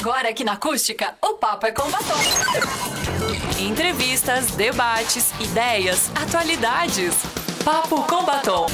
[0.00, 2.14] Agora aqui na Acústica, o papo é com batom.
[3.58, 7.16] Entrevistas, debates, ideias, atualidades.
[7.64, 8.66] Papo com batom.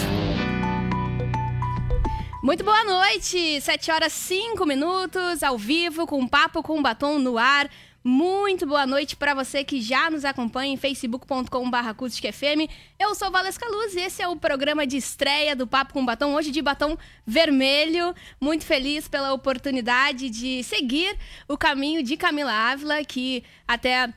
[2.43, 7.71] Muito boa noite, 7 horas 5 minutos, ao vivo, com Papo com Batom no ar.
[8.07, 11.49] Muito boa noite para você que já nos acompanha em facebook.com.br.
[12.99, 16.35] Eu sou Valesca Luz e esse é o programa de estreia do Papo com Batom,
[16.35, 18.15] hoje de batom vermelho.
[18.39, 21.17] Muito feliz pela oportunidade de seguir
[21.49, 24.13] o caminho de Camila Ávila, que até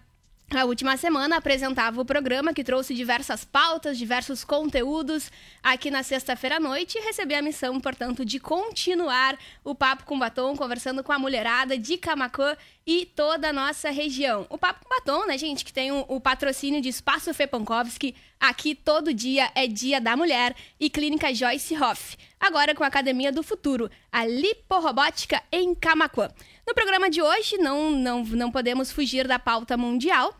[0.55, 5.29] a última semana apresentava o programa que trouxe diversas pautas, diversos conteúdos
[5.61, 10.17] aqui na sexta-feira à noite e recebi a missão, portanto, de continuar o Papo com
[10.17, 14.47] Batom, conversando com a mulherada de Camacô e toda a nossa região.
[14.49, 18.73] O Papo com Batom, né, gente, que tem o, o patrocínio de Espaço Fepankovski, aqui
[18.73, 22.15] todo dia é Dia da Mulher, e Clínica Joyce Hoff.
[22.39, 26.29] Agora com a Academia do Futuro, a Liporobótica em Camacuã.
[26.67, 30.35] No programa de hoje, não, não, não podemos fugir da pauta mundial,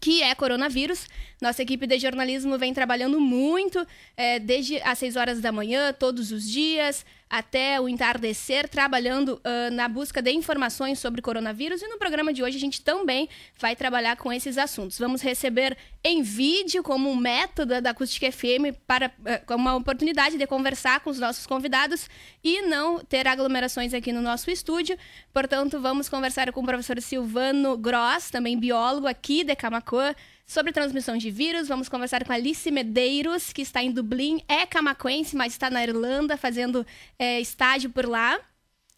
[0.00, 1.06] que é coronavírus.
[1.40, 3.86] Nossa equipe de jornalismo vem trabalhando muito,
[4.16, 9.72] é, desde as 6 horas da manhã, todos os dias, até o entardecer, trabalhando uh,
[9.72, 11.82] na busca de informações sobre coronavírus.
[11.82, 13.28] E no programa de hoje a gente também
[13.58, 14.98] vai trabalhar com esses assuntos.
[14.98, 20.46] Vamos receber em vídeo como um método da Acústica FM para uh, uma oportunidade de
[20.46, 22.08] conversar com os nossos convidados
[22.42, 24.98] e não ter aglomerações aqui no nosso estúdio.
[25.32, 30.16] Portanto, vamos conversar com o professor Silvano Gross, também biólogo aqui de Camacoa
[30.48, 31.68] sobre transmissão de vírus.
[31.68, 36.38] Vamos conversar com Alice Medeiros, que está em Dublin, é camaquense, mas está na Irlanda
[36.38, 36.84] fazendo
[37.18, 38.40] é, estágio por lá.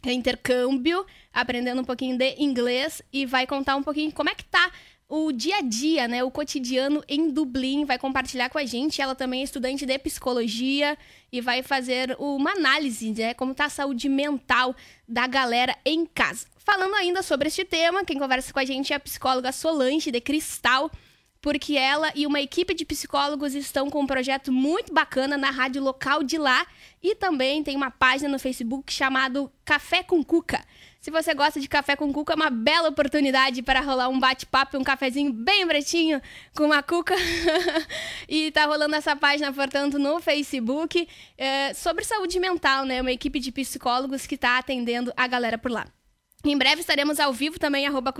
[0.02, 4.44] É intercâmbio, aprendendo um pouquinho de inglês e vai contar um pouquinho como é que
[4.44, 4.70] tá
[5.06, 9.02] o dia a dia, né, o cotidiano em Dublin, vai compartilhar com a gente.
[9.02, 10.96] Ela também é estudante de psicologia
[11.32, 14.74] e vai fazer uma análise, né, como tá a saúde mental
[15.06, 16.46] da galera em casa.
[16.58, 20.20] Falando ainda sobre este tema, quem conversa com a gente é a psicóloga Solange de
[20.20, 20.90] Cristal
[21.40, 25.82] porque ela e uma equipe de psicólogos estão com um projeto muito bacana na rádio
[25.82, 26.66] local de lá
[27.02, 30.62] e também tem uma página no Facebook chamado Café com Cuca.
[31.00, 34.76] Se você gosta de café com cuca, é uma bela oportunidade para rolar um bate-papo,
[34.76, 36.20] um cafezinho bem pretinho
[36.54, 37.14] com uma cuca.
[38.28, 41.08] e tá rolando essa página, portanto, no Facebook
[41.38, 43.00] é, sobre saúde mental, né?
[43.00, 45.86] Uma equipe de psicólogos que está atendendo a galera por lá.
[46.42, 48.14] Em breve estaremos ao vivo também, arroba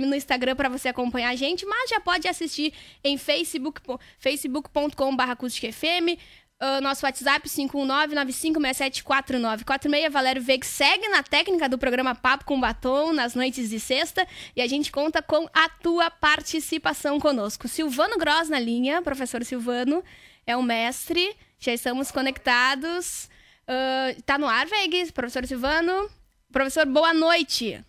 [0.00, 2.72] no Instagram para você acompanhar a gente, mas já pode assistir
[3.04, 3.82] em facebook,
[4.18, 6.16] facebook.com.br acústicafm,
[6.60, 10.10] uh, nosso WhatsApp 51995674946.
[10.10, 14.62] Valério Veiga segue na técnica do programa Papo com Batom nas noites de sexta e
[14.62, 17.68] a gente conta com a tua participação conosco.
[17.68, 20.02] Silvano Gross na linha, professor Silvano,
[20.46, 23.28] é o mestre, já estamos conectados.
[23.68, 26.08] Uh, tá no ar, Veiga, professor Silvano?
[26.56, 27.84] Professor, boa noite.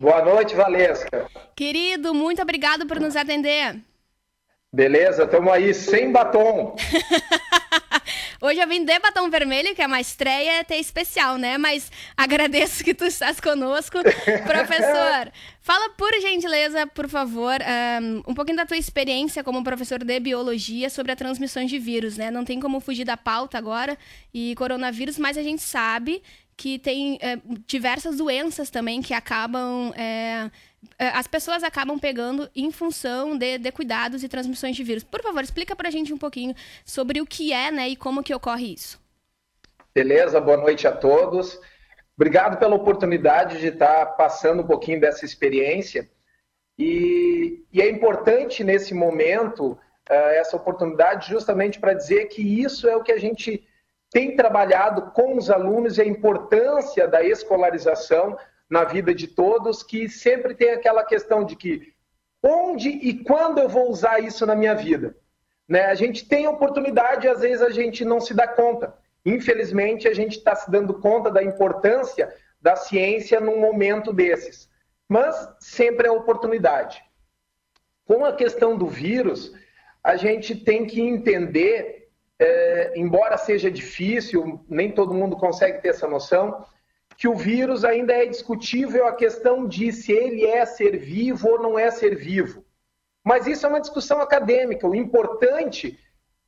[0.00, 1.30] Boa noite, Valesca.
[1.54, 3.76] Querido, muito obrigado por nos atender.
[4.72, 6.74] Beleza, estamos aí sem batom.
[8.42, 11.58] Hoje eu vim de batom vermelho, que é uma estreia até especial, né?
[11.58, 13.98] Mas agradeço que tu estás conosco.
[14.02, 17.60] Professor, fala por gentileza, por favor,
[18.02, 22.16] um, um pouquinho da tua experiência como professor de biologia sobre a transmissão de vírus,
[22.16, 22.32] né?
[22.32, 23.96] Não tem como fugir da pauta agora
[24.34, 26.20] e coronavírus, mas a gente sabe
[26.58, 27.38] que tem é,
[27.68, 29.92] diversas doenças também que acabam.
[29.96, 30.50] É,
[30.98, 35.04] as pessoas acabam pegando em função de, de, cuidados e transmissões de vírus.
[35.04, 36.54] Por favor, explica pra gente um pouquinho
[36.84, 39.00] sobre o que é né, e como que ocorre isso.
[39.94, 41.60] Beleza, boa noite a todos.
[42.16, 46.10] Obrigado pela oportunidade de estar passando um pouquinho dessa experiência.
[46.76, 49.78] E, e é importante nesse momento uh,
[50.10, 53.67] essa oportunidade justamente para dizer que isso é o que a gente
[54.10, 58.38] tem trabalhado com os alunos e a importância da escolarização
[58.68, 61.92] na vida de todos, que sempre tem aquela questão de que
[62.42, 65.16] onde e quando eu vou usar isso na minha vida?
[65.68, 65.86] Né?
[65.86, 68.94] A gente tem oportunidade e às vezes a gente não se dá conta.
[69.24, 74.68] Infelizmente, a gente está se dando conta da importância da ciência num momento desses.
[75.08, 77.02] Mas sempre é oportunidade.
[78.06, 79.52] Com a questão do vírus,
[80.02, 82.07] a gente tem que entender
[82.38, 86.64] é, embora seja difícil, nem todo mundo consegue ter essa noção,
[87.16, 91.60] que o vírus ainda é discutível a questão de se ele é ser vivo ou
[91.60, 92.64] não é ser vivo.
[93.24, 94.86] Mas isso é uma discussão acadêmica.
[94.86, 95.98] O importante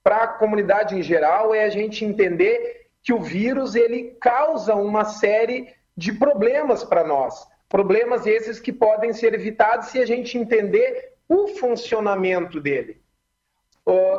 [0.03, 5.05] para a comunidade em geral é a gente entender que o vírus ele causa uma
[5.05, 7.47] série de problemas para nós.
[7.69, 13.00] Problemas esses que podem ser evitados se a gente entender o funcionamento dele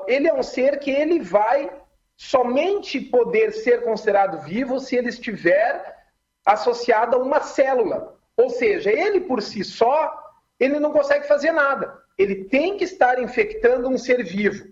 [0.08, 1.72] ele é um ser que ele vai
[2.16, 5.98] somente poder ser considerado vivo se ele estiver
[6.46, 8.16] associado a uma célula.
[8.38, 10.14] Ou seja, ele por si só,
[10.60, 12.00] ele não consegue fazer nada.
[12.18, 14.72] Ele tem que estar infectando um ser vivo,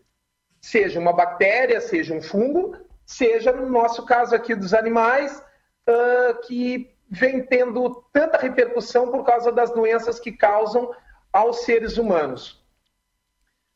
[0.61, 2.75] seja uma bactéria, seja um fungo,
[3.05, 5.43] seja, no nosso caso aqui dos animais,
[5.87, 10.93] uh, que vem tendo tanta repercussão por causa das doenças que causam
[11.33, 12.58] aos seres humanos.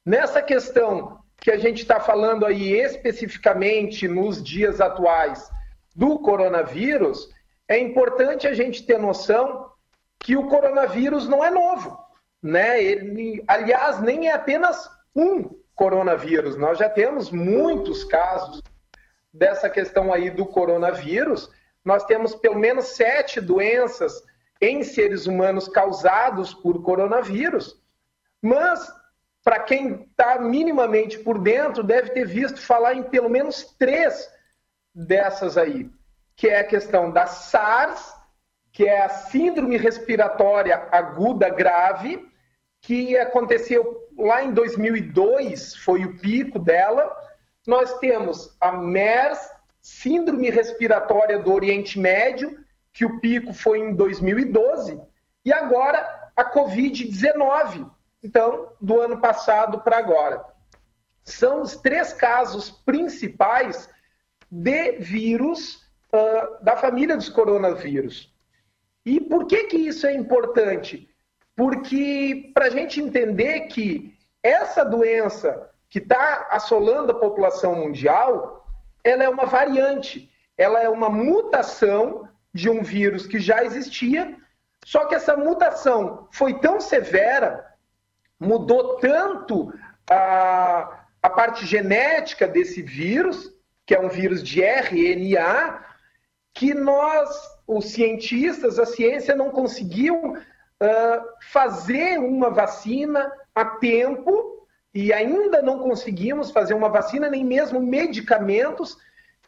[0.05, 5.50] Nessa questão que a gente está falando aí especificamente nos dias atuais
[5.95, 7.29] do coronavírus,
[7.67, 9.71] é importante a gente ter noção
[10.19, 11.97] que o coronavírus não é novo,
[12.41, 12.81] né?
[12.83, 16.57] Ele, aliás, nem é apenas um coronavírus.
[16.57, 18.61] Nós já temos muitos casos
[19.33, 21.49] dessa questão aí do coronavírus.
[21.83, 24.23] Nós temos pelo menos sete doenças
[24.61, 27.81] em seres humanos causados por coronavírus,
[28.41, 28.89] mas
[29.44, 34.31] para quem está minimamente por dentro, deve ter visto falar em pelo menos três
[34.95, 35.90] dessas aí,
[36.36, 38.16] que é a questão da SARS,
[38.72, 42.25] que é a Síndrome Respiratória Aguda Grave,
[42.81, 47.16] que aconteceu lá em 2002, foi o pico dela.
[47.68, 49.40] Nós temos a MERS,
[49.81, 52.57] Síndrome Respiratória do Oriente Médio,
[52.92, 55.01] que o pico foi em 2012,
[55.44, 57.90] e agora a Covid-19,
[58.23, 60.43] então, do ano passado para agora.
[61.23, 63.89] São os três casos principais
[64.49, 65.83] de vírus
[66.13, 68.33] uh, da família dos coronavírus.
[69.05, 71.09] E por que, que isso é importante?
[71.55, 78.65] Porque para a gente entender que essa doença que está assolando a população mundial,
[79.03, 84.37] ela é uma variante, ela é uma mutação de um vírus que já existia,
[84.85, 87.72] só que essa mutação foi tão severa
[88.44, 89.74] mudou tanto
[90.10, 93.51] a, a parte genética desse vírus,
[93.86, 95.84] que é um vírus de RNA,
[96.54, 97.30] que nós,
[97.66, 105.80] os cientistas, a ciência não conseguiu uh, fazer uma vacina a tempo e ainda não
[105.80, 108.98] conseguimos fazer uma vacina, nem mesmo medicamentos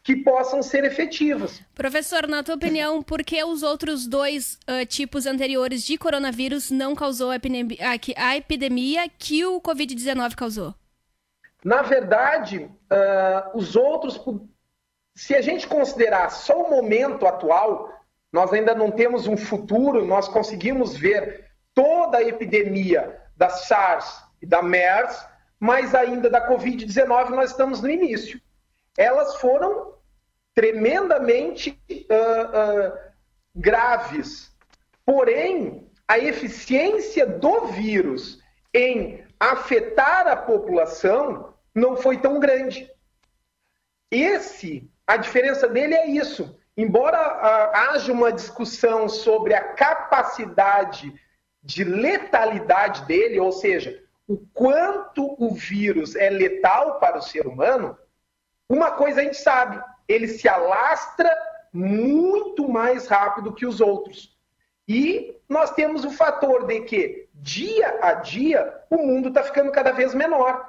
[0.06, 1.60] que possam ser efetivas.
[1.74, 6.94] Professor, na tua opinião, por que os outros dois uh, tipos anteriores de coronavírus não
[6.94, 7.76] causou a, epidemia,
[8.16, 10.72] a epidemia que o Covid-19 causou?
[11.64, 14.20] Na verdade, uh, os outros,
[15.12, 17.92] se a gente considerar só o momento atual,
[18.32, 24.46] nós ainda não temos um futuro, nós conseguimos ver toda a epidemia da SARS e
[24.46, 25.26] da MERS,
[25.58, 28.40] mas ainda da Covid-19 nós estamos no início.
[28.96, 29.95] Elas foram
[30.56, 32.98] tremendamente uh, uh,
[33.54, 34.50] graves.
[35.04, 38.42] Porém, a eficiência do vírus
[38.72, 42.90] em afetar a população não foi tão grande.
[44.10, 46.58] Esse, a diferença dele é isso.
[46.74, 51.12] Embora uh, haja uma discussão sobre a capacidade
[51.62, 57.96] de letalidade dele, ou seja, o quanto o vírus é letal para o ser humano,
[58.68, 61.30] uma coisa a gente sabe: ele se alastra
[61.72, 64.36] muito mais rápido que os outros.
[64.88, 69.92] E nós temos o fator de que, dia a dia, o mundo está ficando cada
[69.92, 70.64] vez menor.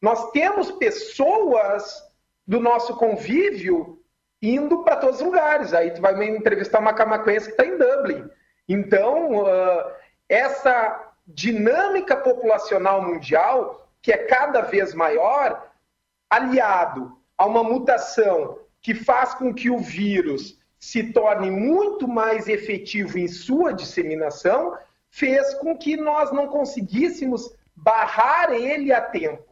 [0.00, 2.02] Nós temos pessoas
[2.46, 4.00] do nosso convívio
[4.40, 5.74] indo para todos os lugares.
[5.74, 8.28] Aí tu vai me entrevistar uma camacuense que está em Dublin.
[8.68, 9.92] Então, uh,
[10.28, 15.70] essa dinâmica populacional mundial, que é cada vez maior,
[16.30, 23.18] aliado a uma mutação que faz com que o vírus se torne muito mais efetivo
[23.18, 24.78] em sua disseminação,
[25.10, 29.42] fez com que nós não conseguíssemos barrar ele a tempo.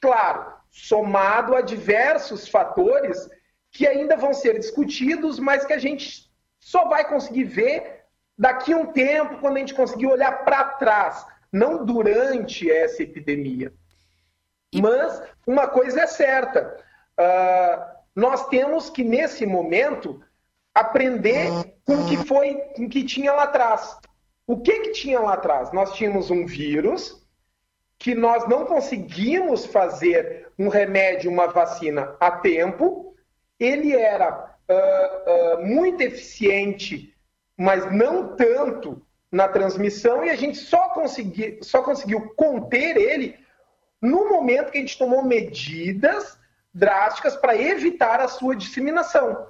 [0.00, 3.28] Claro, somado a diversos fatores
[3.70, 8.06] que ainda vão ser discutidos, mas que a gente só vai conseguir ver
[8.38, 13.70] daqui a um tempo, quando a gente conseguir olhar para trás, não durante essa epidemia.
[14.74, 16.74] Mas uma coisa é certa:
[17.20, 20.22] uh, nós temos que, nesse momento,
[20.74, 21.48] aprender
[21.84, 23.98] com o que foi, com o que tinha lá atrás.
[24.46, 25.72] O que, que tinha lá atrás?
[25.72, 27.22] Nós tínhamos um vírus
[27.98, 33.14] que nós não conseguimos fazer um remédio, uma vacina a tempo.
[33.58, 37.14] Ele era uh, uh, muito eficiente,
[37.56, 39.00] mas não tanto
[39.30, 43.38] na transmissão, e a gente só, consegui, só conseguiu conter ele
[44.00, 46.38] no momento que a gente tomou medidas
[46.74, 49.48] drásticas para evitar a sua disseminação.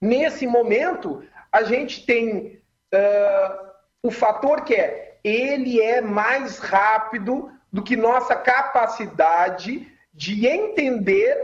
[0.00, 2.62] Nesse momento, a gente tem
[2.94, 3.68] uh,
[4.02, 11.36] o fator que é ele é mais rápido do que nossa capacidade de entender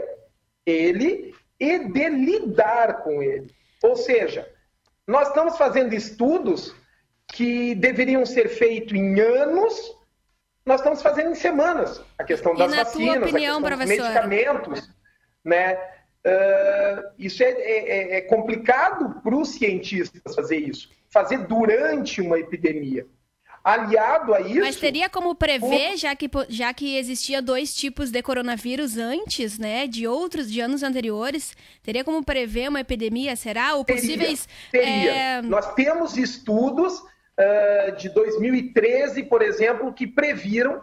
[0.65, 3.53] ele e de lidar com ele.
[3.83, 4.49] Ou seja,
[5.07, 6.75] nós estamos fazendo estudos
[7.27, 9.95] que deveriam ser feitos em anos,
[10.65, 12.01] nós estamos fazendo em semanas.
[12.17, 14.89] A questão das vacinas, opinião, a questão dos medicamentos,
[15.43, 15.75] né?
[16.25, 23.05] Uh, isso é, é, é complicado para os cientistas fazer isso, fazer durante uma epidemia.
[23.63, 24.59] Aliado a isso.
[24.59, 25.97] Mas teria como prever, o...
[25.97, 29.87] já, que, já que existia dois tipos de coronavírus antes, né?
[29.87, 33.73] De outros, de anos anteriores, teria como prever uma epidemia, será?
[33.75, 34.47] Ou possíveis.
[34.71, 34.85] Teria.
[34.87, 35.11] teria.
[35.11, 35.41] É...
[35.41, 37.03] Nós temos estudos
[37.39, 40.81] uh, de 2013, por exemplo, que previram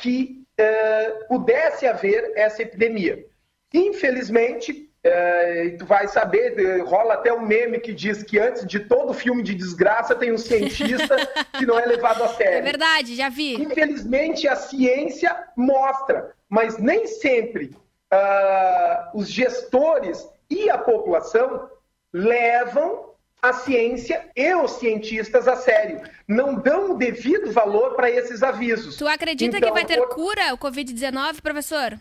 [0.00, 3.24] que uh, pudesse haver essa epidemia.
[3.72, 9.12] Infelizmente, é, tu vai saber, rola até um meme que diz que antes de todo
[9.12, 11.14] filme de desgraça tem um cientista
[11.58, 12.58] que não é levado a sério.
[12.58, 13.54] É verdade, já vi.
[13.54, 17.76] Infelizmente, a ciência mostra, mas nem sempre
[18.12, 21.68] uh, os gestores e a população
[22.10, 23.10] levam
[23.48, 26.00] a ciência e os cientistas a sério.
[26.26, 28.96] Não dão o devido valor para esses avisos.
[28.96, 31.98] Tu acredita então, que vai ter cura o Covid-19, professor?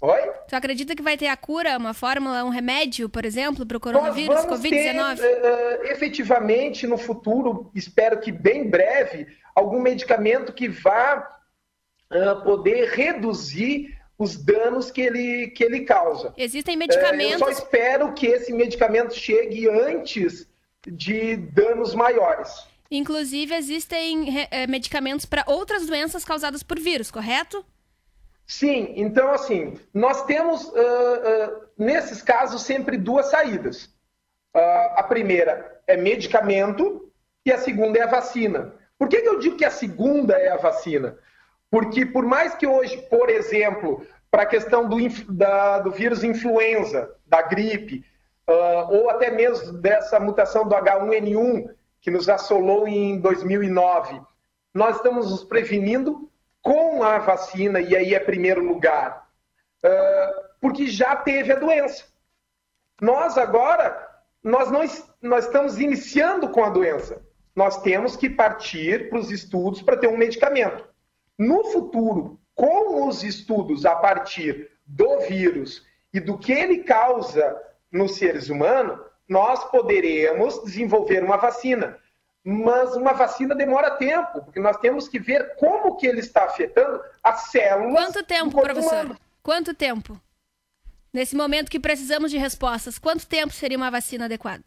[0.00, 0.30] Oi?
[0.48, 3.80] Tu acredita que vai ter a cura, uma fórmula, um remédio, por exemplo, para o
[3.80, 5.18] coronavírus, Covid-19?
[5.18, 11.28] Uh, eh, efetivamente, no futuro, espero que bem breve, algum medicamento que vá
[12.10, 16.32] uh, poder reduzir os danos que ele, que ele causa.
[16.36, 17.32] Existem medicamentos.
[17.32, 20.48] Eu só espero que esse medicamento chegue antes
[20.86, 22.66] de danos maiores.
[22.90, 27.64] Inclusive, existem eh, medicamentos para outras doenças causadas por vírus, correto?
[28.46, 33.86] Sim, então assim, nós temos, uh, uh, nesses casos, sempre duas saídas.
[34.54, 37.10] Uh, a primeira é medicamento
[37.46, 38.74] e a segunda é a vacina.
[38.98, 41.16] Por que, que eu digo que a segunda é a vacina?
[41.70, 44.96] Porque por mais que hoje, por exemplo, para a questão do,
[45.32, 48.04] da, do vírus influenza, da gripe,
[48.46, 51.70] ou até mesmo dessa mutação do H1N1
[52.00, 54.20] que nos assolou em 2009,
[54.74, 56.28] nós estamos nos prevenindo
[56.60, 59.28] com a vacina, e aí é primeiro lugar,
[59.84, 62.04] uh, porque já teve a doença.
[63.00, 64.08] Nós agora,
[64.42, 64.80] nós, não,
[65.20, 67.22] nós estamos iniciando com a doença.
[67.54, 70.88] Nós temos que partir para os estudos para ter um medicamento.
[71.38, 77.60] No futuro, com os estudos a partir do vírus e do que ele causa
[77.92, 81.98] nos seres humanos, nós poderemos desenvolver uma vacina
[82.44, 87.00] mas uma vacina demora tempo, porque nós temos que ver como que ele está afetando
[87.22, 87.92] as células.
[87.92, 88.92] Quanto tempo, professor?
[88.92, 89.18] Humano.
[89.42, 90.20] Quanto tempo?
[91.12, 94.64] Nesse momento que precisamos de respostas, quanto tempo seria uma vacina adequada?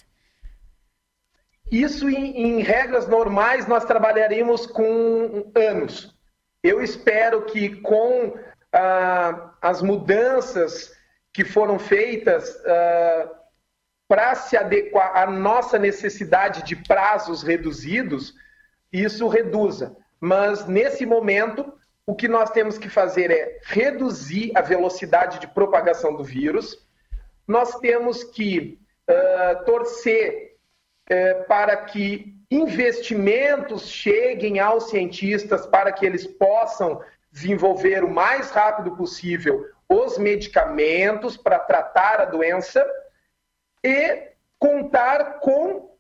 [1.72, 6.16] Isso, em, em regras normais, nós trabalharíamos com anos.
[6.64, 8.38] Eu espero que com
[8.72, 10.95] ah, as mudanças
[11.36, 13.30] que foram feitas, ah,
[14.08, 18.34] para se adequar à nossa necessidade de prazos reduzidos,
[18.90, 19.98] isso reduza.
[20.18, 21.74] Mas nesse momento,
[22.08, 26.88] o que nós temos que fazer é reduzir a velocidade de propagação do vírus.
[27.46, 30.56] Nós temos que uh, torcer
[31.12, 38.96] uh, para que investimentos cheguem aos cientistas para que eles possam desenvolver o mais rápido
[38.96, 42.86] possível os medicamentos para tratar a doença
[43.84, 45.96] e contar com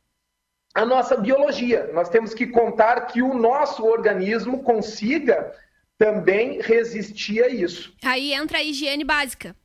[0.73, 1.89] a nossa biologia.
[1.93, 5.53] Nós temos que contar que o nosso organismo consiga
[5.97, 7.95] também resistir a isso.
[8.03, 9.55] Aí entra a higiene básica.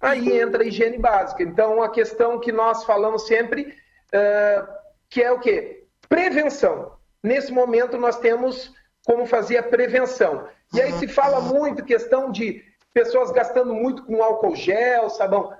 [0.00, 1.42] Aí entra a higiene básica.
[1.42, 3.74] Então, a questão que nós falamos sempre,
[4.12, 4.68] uh,
[5.08, 5.86] que é o quê?
[6.08, 6.98] Prevenção.
[7.22, 8.74] Nesse momento, nós temos
[9.06, 10.46] como fazer a prevenção.
[10.74, 12.62] E aí se fala muito questão de
[12.94, 15.52] pessoas gastando muito com álcool gel, sabão.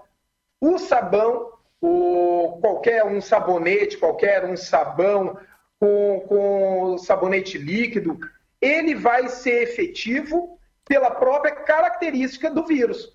[0.61, 5.37] O sabão, o, qualquer um sabonete, qualquer um sabão
[5.79, 8.19] com, com sabonete líquido,
[8.61, 13.15] ele vai ser efetivo pela própria característica do vírus.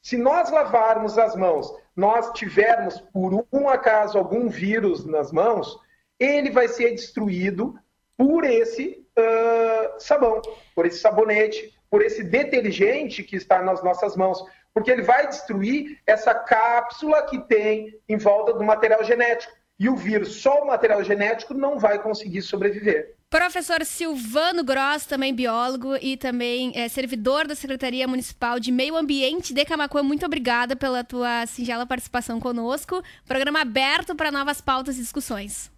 [0.00, 5.78] Se nós lavarmos as mãos, nós tivermos por um acaso algum vírus nas mãos,
[6.18, 7.76] ele vai ser destruído
[8.16, 10.40] por esse uh, sabão,
[10.74, 15.98] por esse sabonete, por esse detergente que está nas nossas mãos porque ele vai destruir
[16.06, 19.50] essa cápsula que tem em volta do material genético.
[19.78, 23.14] E o vírus, só o material genético, não vai conseguir sobreviver.
[23.30, 29.54] Professor Silvano Gross, também biólogo e também é, servidor da Secretaria Municipal de Meio Ambiente
[29.54, 33.02] de Camacuã, muito obrigada pela tua singela participação conosco.
[33.26, 35.72] Programa aberto para novas pautas e discussões.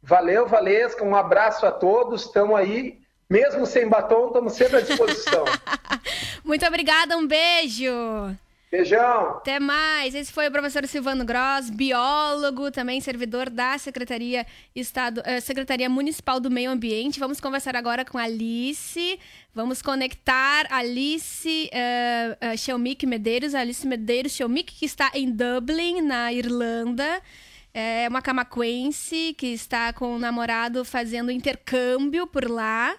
[0.00, 1.02] Valeu, Valesca.
[1.02, 2.26] Um abraço a todos.
[2.26, 3.01] Estamos aí
[3.32, 5.44] mesmo sem batom, estamos sempre à disposição.
[6.44, 7.90] Muito obrigada, um beijo.
[8.70, 9.36] Beijão.
[9.38, 10.14] Até mais.
[10.14, 16.38] Esse foi o professor Silvano Gross, biólogo, também servidor da Secretaria, Estado, eh, Secretaria Municipal
[16.38, 17.18] do Meio Ambiente.
[17.18, 19.18] Vamos conversar agora com a Alice.
[19.54, 26.32] Vamos conectar Alice uh, uh, Shelmick Medeiros, Alice Medeiros Shelmick, que está em Dublin, na
[26.32, 27.22] Irlanda.
[27.74, 32.94] É uma camaquense que está com o namorado fazendo intercâmbio por lá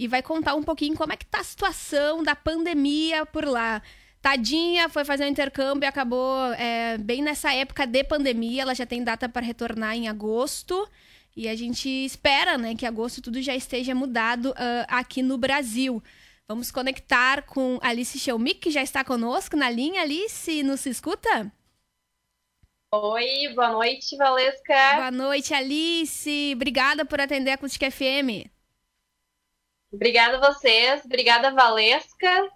[0.00, 3.82] e vai contar um pouquinho como é que tá a situação da pandemia por lá.
[4.22, 8.62] Tadinha foi fazer um intercâmbio e acabou é, bem nessa época de pandemia.
[8.62, 10.88] Ela já tem data para retornar em agosto.
[11.36, 16.02] E a gente espera né, que agosto tudo já esteja mudado uh, aqui no Brasil.
[16.48, 20.00] Vamos conectar com Alice Shelmick, que já está conosco na linha.
[20.00, 21.52] Alice, nos escuta?
[22.94, 24.94] Oi, boa noite, Valesca.
[24.96, 26.52] Boa noite, Alice.
[26.54, 28.48] Obrigada por atender a Acústica FM.
[29.92, 32.48] Obrigada a vocês, obrigada, Valesca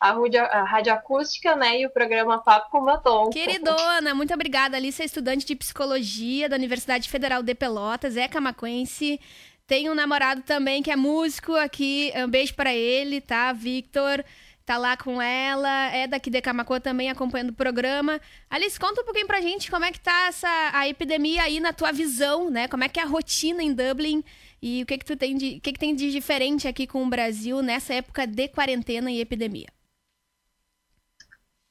[0.00, 3.30] a rádio, a rádio acústica, né, e o programa Papo com Batom.
[3.30, 4.76] Queridona, muito obrigada.
[4.76, 9.20] Alice é estudante de psicologia da Universidade Federal de Pelotas, é camaquense.
[9.66, 12.12] Tem um namorado também que é músico aqui.
[12.16, 13.52] Um beijo para ele, tá?
[13.52, 14.24] Victor
[14.64, 18.20] tá lá com ela, é daqui de Camacuã também acompanhando o programa.
[18.50, 21.72] Alice, conta um pouquinho pra gente como é que tá essa a epidemia aí na
[21.72, 22.68] tua visão, né?
[22.68, 24.22] Como é que é a rotina em Dublin
[24.60, 27.04] e o que que tu tem de, o que que tem de diferente aqui com
[27.04, 29.68] o Brasil nessa época de quarentena e epidemia?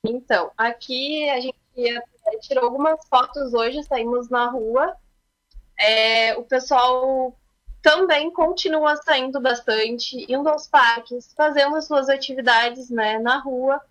[0.04, 1.58] Então, aqui a gente
[2.42, 4.96] tirou algumas fotos hoje, saímos na rua.
[5.80, 7.38] É, o pessoal
[7.82, 13.82] também continua saindo bastante, indo aos parques, fazendo as suas atividades né, na rua,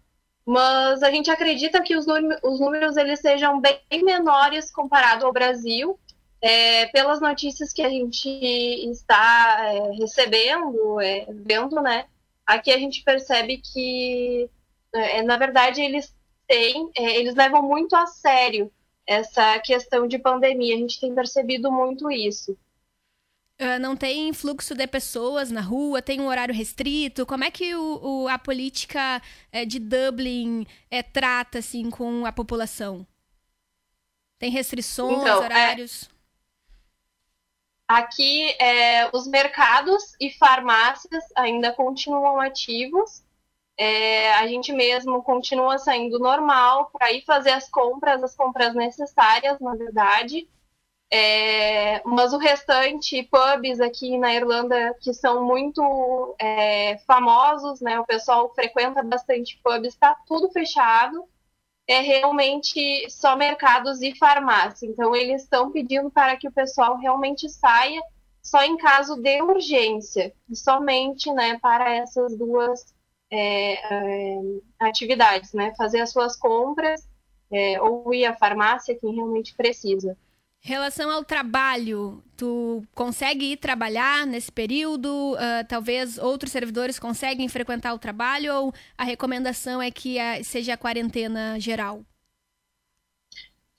[0.45, 2.07] mas a gente acredita que os,
[2.43, 5.99] os números eles sejam bem menores comparado ao Brasil,
[6.47, 12.07] é, pelas notícias que a gente está é, recebendo, é, vendo, né?
[12.47, 14.49] Aqui a gente percebe que
[14.93, 16.15] é, na verdade, eles
[16.47, 18.71] têm, é, eles levam muito a sério
[19.07, 20.75] essa questão de pandemia.
[20.75, 22.57] A gente tem percebido muito isso.
[23.61, 27.25] Uh, não tem fluxo de pessoas na rua, tem um horário restrito.
[27.25, 32.33] Como é que o, o a política é, de Dublin é, trata assim com a
[32.33, 33.07] população?
[34.39, 36.11] Tem restrições, então, horários?
[37.89, 38.53] Aqui,
[39.13, 43.25] os mercados e farmácias ainda continuam ativos,
[43.79, 49.61] é, a gente mesmo continua saindo normal para ir fazer as compras, as compras necessárias,
[49.61, 50.49] na verdade.
[51.13, 58.01] É, mas o restante, pubs aqui na Irlanda, que são muito é, famosos, né?
[58.01, 61.29] O pessoal frequenta bastante pubs, está tudo fechado.
[61.89, 64.87] É realmente só mercados e farmácia.
[64.87, 68.01] Então, eles estão pedindo para que o pessoal realmente saia
[68.43, 72.95] só em caso de urgência, somente né, para essas duas
[73.31, 74.41] é, é,
[74.79, 75.75] atividades, né?
[75.77, 77.09] Fazer as suas compras
[77.51, 80.17] é, ou ir à farmácia, quem realmente precisa.
[80.67, 85.35] Relação ao trabalho, tu consegue ir trabalhar nesse período?
[85.35, 90.75] Uh, talvez outros servidores conseguem frequentar o trabalho ou a recomendação é que a, seja
[90.75, 92.01] a quarentena geral?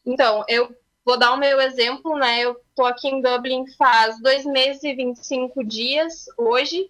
[0.06, 0.74] Então, eu
[1.04, 2.40] vou dar o meu exemplo, né?
[2.40, 6.90] Eu tô aqui em Dublin faz dois meses e 25 dias hoje.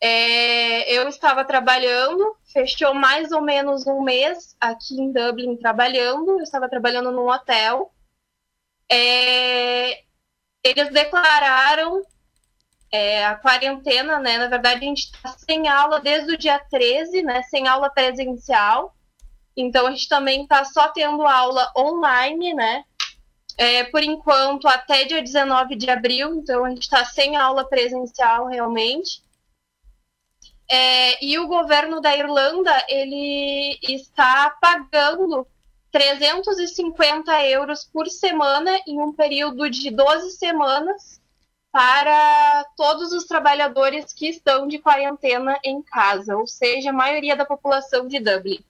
[0.00, 6.32] É, eu estava trabalhando, fechou mais ou menos um mês aqui em Dublin trabalhando.
[6.32, 7.92] Eu estava trabalhando num hotel.
[8.90, 10.02] É,
[10.62, 12.02] eles declararam
[12.90, 14.38] é, a quarentena, né?
[14.38, 17.42] Na verdade, a gente está sem aula desde o dia 13, né?
[17.42, 18.94] Sem aula presencial.
[19.56, 22.84] Então, a gente também está só tendo aula online, né?
[23.58, 26.34] É, por enquanto, até dia 19 de abril.
[26.34, 29.22] Então, a gente está sem aula presencial realmente.
[30.68, 35.46] É, e o governo da Irlanda ele está pagando
[35.96, 41.22] 350 euros por semana em um período de 12 semanas
[41.72, 47.46] para todos os trabalhadores que estão de quarentena em casa, ou seja, a maioria da
[47.46, 48.62] população de Dublin.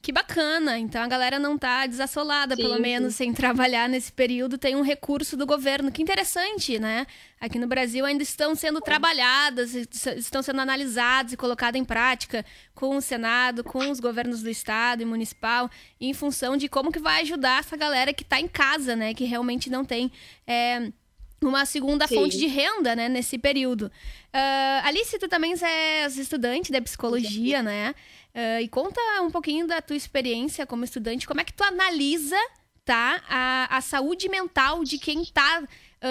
[0.00, 0.78] Que bacana!
[0.78, 3.24] Então a galera não tá desassolada, sim, pelo menos, sim.
[3.24, 4.56] sem trabalhar nesse período.
[4.56, 5.90] Tem um recurso do governo.
[5.90, 7.06] Que interessante, né?
[7.40, 12.96] Aqui no Brasil ainda estão sendo trabalhadas, estão sendo analisadas e colocadas em prática com
[12.96, 15.68] o Senado, com os governos do Estado e municipal,
[16.00, 19.12] em função de como que vai ajudar essa galera que está em casa, né?
[19.12, 20.12] Que realmente não tem.
[20.46, 20.92] É,
[21.40, 22.16] uma segunda Sim.
[22.16, 23.90] fonte de renda, né, nesse período.
[24.34, 27.64] Uh, Alice, tu também és estudante de psicologia, Sim.
[27.64, 27.94] né?
[28.38, 32.38] Uh, e conta um pouquinho da tua experiência como estudante, como é que tu analisa
[32.84, 35.66] tá a, a saúde mental de quem está uh,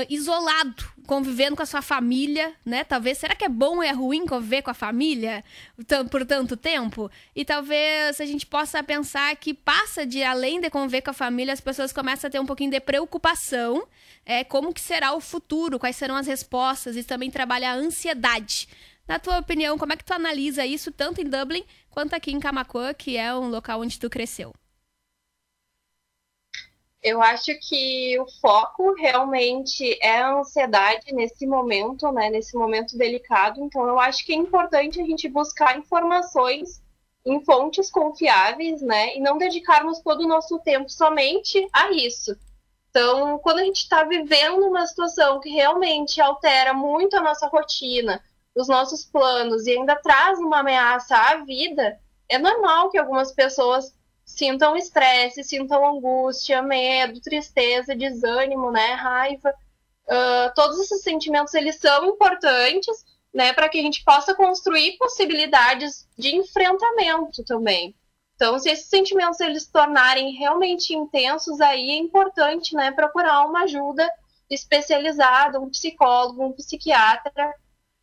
[0.09, 2.83] isolado, convivendo com a sua família, né?
[2.83, 5.41] Talvez, será que é bom ou é ruim conviver com a família
[6.11, 7.09] por tanto tempo?
[7.33, 11.53] E talvez a gente possa pensar que passa de, além de conviver com a família,
[11.53, 13.87] as pessoas começam a ter um pouquinho de preocupação,
[14.25, 18.67] é, como que será o futuro, quais serão as respostas, e também trabalha a ansiedade.
[19.07, 22.39] Na tua opinião, como é que tu analisa isso, tanto em Dublin quanto aqui em
[22.39, 24.53] Camacuã, que é um local onde tu cresceu?
[27.01, 32.29] Eu acho que o foco realmente é a ansiedade nesse momento, né?
[32.29, 33.63] Nesse momento delicado.
[33.63, 36.81] Então, eu acho que é importante a gente buscar informações
[37.25, 39.15] em fontes confiáveis, né?
[39.15, 42.35] E não dedicarmos todo o nosso tempo somente a isso.
[42.89, 48.21] Então, quando a gente está vivendo uma situação que realmente altera muito a nossa rotina,
[48.57, 53.95] os nossos planos e ainda traz uma ameaça à vida, é normal que algumas pessoas
[54.25, 59.53] sintam estresse, sintam angústia, medo, tristeza, desânimo, né, raiva.
[60.05, 66.07] Uh, todos esses sentimentos eles são importantes, né, para que a gente possa construir possibilidades
[66.17, 67.95] de enfrentamento também.
[68.35, 73.63] Então, se esses sentimentos eles se tornarem realmente intensos, aí é importante, né, procurar uma
[73.63, 74.07] ajuda
[74.49, 77.53] especializada, um psicólogo, um psiquiatra.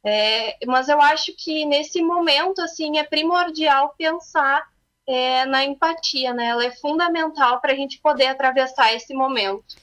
[0.05, 4.69] É, mas eu acho que nesse momento, assim, é primordial pensar
[5.07, 6.47] é, na empatia, né?
[6.47, 9.77] Ela é fundamental para a gente poder atravessar esse momento.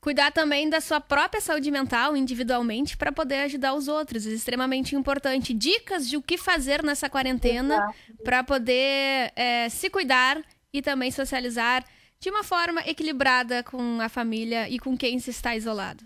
[0.00, 4.24] Cuidar também da sua própria saúde mental individualmente para poder ajudar os outros.
[4.24, 5.52] É extremamente importante.
[5.52, 10.40] Dicas de o que fazer nessa quarentena para poder é, se cuidar
[10.72, 11.84] e também socializar
[12.20, 16.04] de uma forma equilibrada com a família e com quem se está isolado.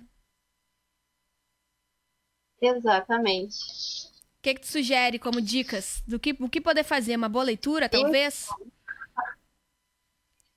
[2.61, 3.57] Exatamente.
[4.38, 7.16] O que, que tu sugere como dicas do que, o que poder fazer?
[7.16, 8.49] Uma boa leitura, talvez?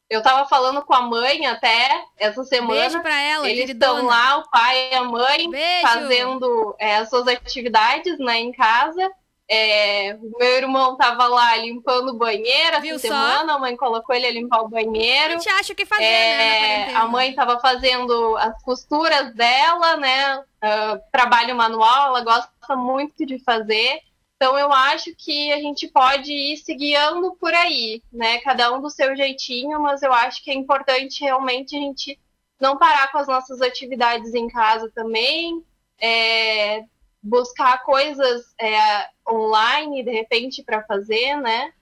[0.10, 2.80] Eu tava falando com a mãe até essa semana.
[2.80, 5.82] Beijo pra ela, Eles estão lá, o pai e a mãe, Beijo.
[5.82, 9.12] fazendo é, as suas atividades né, em casa.
[9.50, 13.14] É, meu irmão tava lá limpando o banheiro Viu essa só?
[13.14, 15.34] semana, a mãe colocou ele a limpar o A banheiro.
[15.34, 17.00] gente acha o que fazer, É, né, na quarentena.
[17.00, 20.44] a mãe estava fazendo as costuras dela, né?
[20.62, 24.00] ah, trabalho manual, ela gosta muito de fazer.
[24.38, 28.40] Então eu acho que a gente pode ir se guiando por aí, né?
[28.40, 32.20] Cada um do seu jeitinho, mas eu acho que é importante realmente a gente
[32.60, 35.62] não parar com as nossas atividades em casa também,
[36.00, 36.84] é,
[37.24, 41.74] buscar coisas é, online de repente para fazer, né?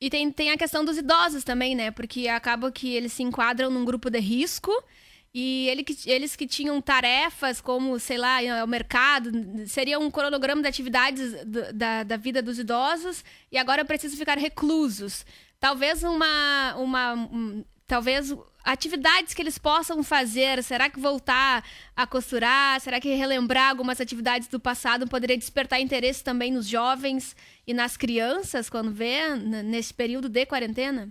[0.00, 1.90] E tem, tem a questão dos idosos também, né?
[1.90, 4.70] Porque acaba que eles se enquadram num grupo de risco
[5.32, 9.30] e ele eles que tinham tarefas como, sei lá, o mercado,
[9.66, 14.38] seria um cronograma de atividades do- da, da vida dos idosos e agora precisam ficar
[14.38, 15.24] reclusos.
[15.58, 16.74] Talvez uma.
[16.76, 18.34] uma um- talvez
[18.66, 20.62] atividades que eles possam fazer.
[20.62, 22.80] Será que voltar a costurar?
[22.80, 27.96] Será que relembrar algumas atividades do passado poderia despertar interesse também nos jovens e nas
[27.96, 31.10] crianças quando vê nesse período de quarentena?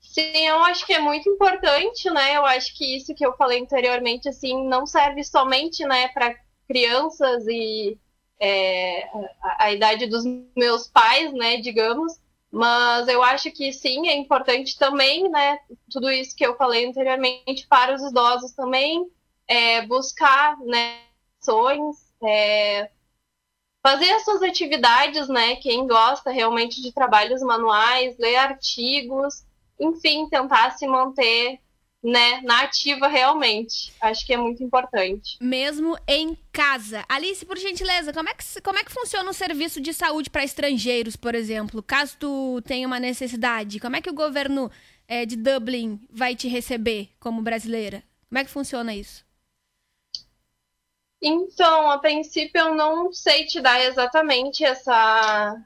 [0.00, 2.36] Sim, eu acho que é muito importante, né?
[2.36, 6.34] Eu acho que isso que eu falei anteriormente, assim, não serve somente, né, para
[6.66, 7.98] crianças e
[8.40, 9.04] é,
[9.42, 10.24] a, a idade dos
[10.56, 12.18] meus pais, né, digamos,
[12.50, 15.58] mas eu acho que sim, é importante também, né,
[15.90, 19.10] tudo isso que eu falei anteriormente para os idosos também,
[19.48, 21.00] é, buscar, né,
[21.40, 22.90] ações, é,
[23.82, 29.44] fazer as suas atividades, né, quem gosta realmente de trabalhos manuais, ler artigos,
[29.78, 31.60] enfim, tentar se manter
[32.06, 33.92] né, na ativa realmente.
[34.00, 35.36] Acho que é muito importante.
[35.40, 37.04] Mesmo em casa.
[37.08, 40.44] Alice, por gentileza, como é que, como é que funciona o serviço de saúde para
[40.44, 41.82] estrangeiros, por exemplo?
[41.82, 44.70] Caso tu tenha uma necessidade, como é que o governo
[45.08, 48.04] eh, de Dublin vai te receber como brasileira?
[48.28, 49.26] Como é que funciona isso?
[51.20, 55.60] Então, a princípio, eu não sei te dar exatamente essa,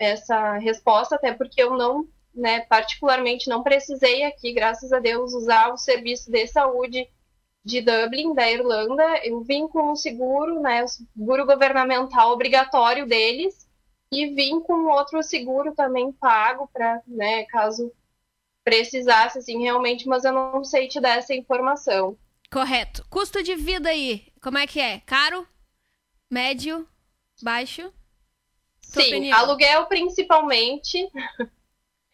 [0.00, 5.72] essa resposta, até porque eu não, né, particularmente, não precisei aqui, graças a Deus, usar
[5.72, 7.08] o serviço de saúde
[7.64, 9.04] de Dublin, da Irlanda.
[9.24, 13.68] Eu vim com o seguro, né, o seguro governamental obrigatório deles,
[14.12, 17.92] e vim com outro seguro também pago para, né, caso
[18.64, 22.16] precisasse, assim, realmente, mas eu não sei te dar essa informação.
[22.52, 23.04] Correto.
[23.08, 25.00] Custo de vida aí, como é que é?
[25.00, 25.46] Caro?
[26.28, 26.86] Médio?
[27.42, 27.92] Baixo?
[28.92, 29.38] Tua Sim, opinião.
[29.38, 31.08] aluguel principalmente.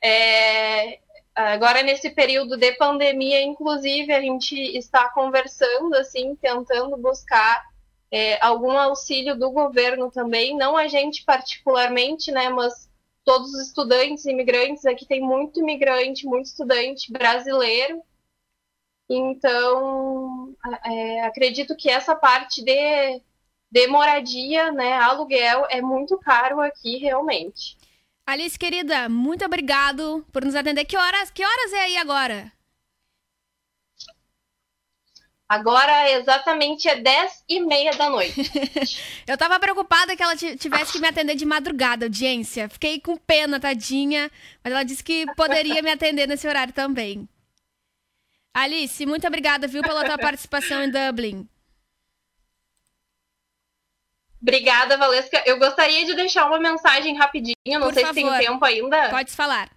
[0.02, 1.00] É,
[1.34, 7.64] agora nesse período de pandemia, inclusive, a gente está conversando, assim, tentando buscar
[8.10, 12.88] é, algum auxílio do governo também, não a gente particularmente, né, mas
[13.26, 14.86] todos os estudantes imigrantes.
[14.86, 18.00] Aqui tem muito imigrante, muito estudante brasileiro.
[19.08, 20.54] Então,
[20.84, 23.20] é, acredito que essa parte de,
[23.70, 27.76] de moradia, né, aluguel, é muito caro aqui, realmente.
[28.26, 30.84] Alice, querida, muito obrigado por nos atender.
[30.84, 32.52] Que horas, que horas é aí agora?
[35.48, 38.42] Agora exatamente é 10 e meia da noite.
[39.28, 42.68] eu tava preocupada que ela tivesse que me atender de madrugada, audiência.
[42.68, 44.28] Fiquei com pena, tadinha.
[44.64, 47.28] Mas ela disse que poderia me atender nesse horário também.
[48.52, 51.48] Alice, muito obrigada, viu, pela tua participação em Dublin.
[54.40, 55.42] Obrigada, Valesca.
[55.46, 58.20] Eu gostaria de deixar uma mensagem rapidinho, não Por sei favor.
[58.20, 59.10] se tem tempo ainda.
[59.10, 59.70] Pode falar.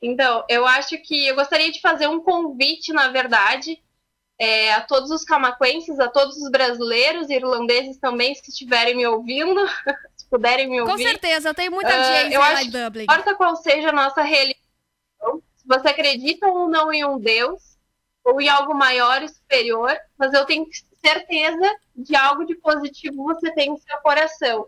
[0.00, 3.80] Então, eu acho que eu gostaria de fazer um convite, na verdade,
[4.36, 9.06] é, a todos os camaquenses, a todos os brasileiros e irlandeses também, se estiverem me
[9.06, 9.60] ouvindo,
[10.16, 10.92] se puderem me ouvir.
[10.92, 13.06] Com certeza, eu tenho muita ah, audiência uh, eu lá em Dublin.
[13.06, 14.56] Não importa qual seja a nossa religião,
[15.54, 17.78] se você acredita ou não em um Deus,
[18.24, 20.66] ou em algo maior e superior, mas eu tenho
[21.04, 24.66] certeza de algo de positivo você tem em seu coração.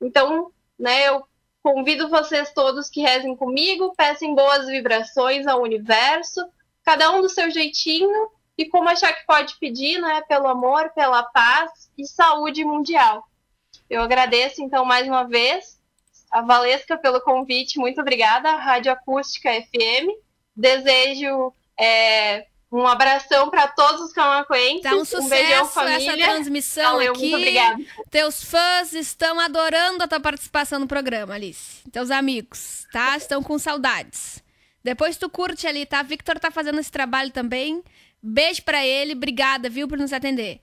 [0.00, 1.26] Então, né, eu
[1.66, 6.48] Convido vocês todos que rezem comigo, peçam boas vibrações ao universo,
[6.84, 11.24] cada um do seu jeitinho e como achar que pode pedir, né, pelo amor, pela
[11.24, 13.24] paz e saúde mundial.
[13.90, 15.76] Eu agradeço então mais uma vez
[16.30, 20.06] a Valesca pelo convite, muito obrigada, Rádio Acústica FM.
[20.54, 24.82] Desejo é, um abração para todos os camacuenses.
[24.82, 26.12] Tá um sucesso um beijão, família.
[26.12, 27.22] essa transmissão Valeu, aqui.
[27.22, 27.84] Muito obrigada.
[28.10, 31.88] Teus fãs estão adorando a tua participação no programa, Alice.
[31.90, 33.16] Teus amigos, tá?
[33.16, 34.42] Estão com saudades.
[34.82, 36.02] Depois tu curte ali, tá?
[36.02, 37.82] Victor tá fazendo esse trabalho também.
[38.22, 39.14] Beijo para ele.
[39.14, 40.60] Obrigada, viu, por nos atender.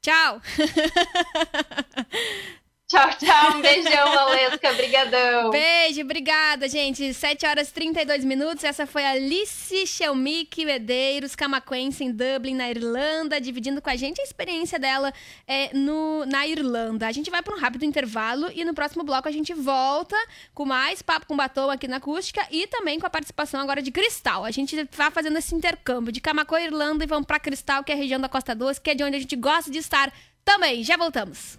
[0.00, 0.40] Tchau.
[2.88, 3.56] Tchau, tchau.
[3.56, 4.70] Um beijão, Valesca.
[4.70, 5.50] Obrigadão.
[5.50, 7.12] Beijo, obrigada, gente.
[7.12, 8.62] 7 horas e 32 minutos.
[8.62, 14.20] Essa foi a Alice Shelmick Medeiros, camaquense em Dublin, na Irlanda, dividindo com a gente
[14.20, 15.12] a experiência dela
[15.48, 17.08] é, no, na Irlanda.
[17.08, 20.16] A gente vai para um rápido intervalo e no próximo bloco a gente volta
[20.54, 23.90] com mais Papo com Batom aqui na Acústica e também com a participação agora de
[23.90, 24.44] Cristal.
[24.44, 27.96] A gente vai fazendo esse intercâmbio de Camacoa, Irlanda e vamos para Cristal, que é
[27.96, 30.12] a região da Costa Doce, que é de onde a gente gosta de estar
[30.44, 30.84] também.
[30.84, 31.58] Já voltamos.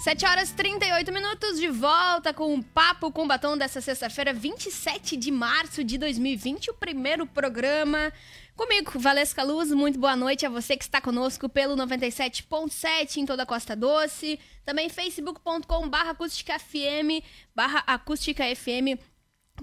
[0.00, 5.16] 7 horas e 38 minutos de volta com o Papo com Batom dessa sexta-feira, 27
[5.16, 8.12] de março de 2020, o primeiro programa.
[8.54, 13.42] Comigo, Valesca Luz, muito boa noite a você que está conosco pelo 97.7 em toda
[13.42, 14.38] a Costa Doce.
[14.64, 17.20] Também facebook.com barra acústica FM,
[17.52, 19.02] barra acústica FM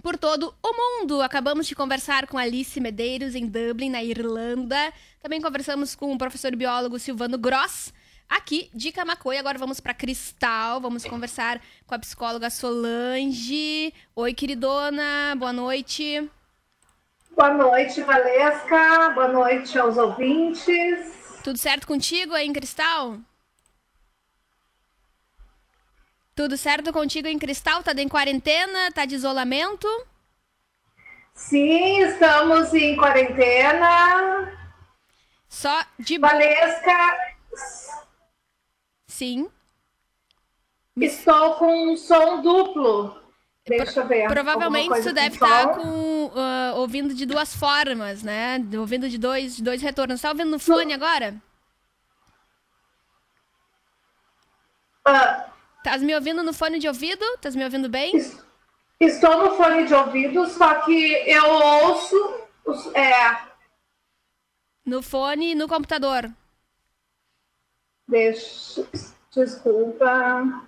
[0.01, 1.21] por todo o mundo.
[1.21, 4.93] Acabamos de conversar com Alice Medeiros em Dublin, na Irlanda.
[5.21, 7.93] Também conversamos com o professor biólogo Silvano Gross,
[8.29, 9.39] aqui de Camacoa.
[9.39, 13.93] Agora vamos para Cristal, vamos conversar com a psicóloga Solange.
[14.15, 16.29] Oi, queridona, boa noite.
[17.31, 19.09] Boa noite, Valesca.
[19.09, 21.39] Boa noite aos ouvintes.
[21.43, 23.19] Tudo certo contigo aí em Cristal?
[26.33, 27.83] Tudo certo contigo em Cristal?
[27.83, 28.91] Tá em quarentena?
[28.91, 29.87] Tá de isolamento?
[31.33, 34.51] Sim, estamos em quarentena.
[35.49, 37.17] Só de Valesca,
[39.15, 39.49] Sim.
[40.97, 43.17] Estou com um som duplo.
[43.65, 44.27] Deixa eu ver.
[44.27, 48.57] Provavelmente você deve estar tá com, uh, ouvindo de duas formas, né?
[48.77, 50.15] Ouvindo de dois, de dois retornos.
[50.15, 51.33] Está ouvindo no fone agora?
[55.07, 57.23] Uh, Estás me ouvindo no fone de ouvido?
[57.35, 58.11] Estás me ouvindo bem?
[58.99, 62.41] Estou no fone de ouvido, só que eu ouço.
[62.93, 63.37] É...
[64.85, 66.29] No fone e no computador.
[68.07, 68.85] Deixa,
[69.33, 70.67] desculpa.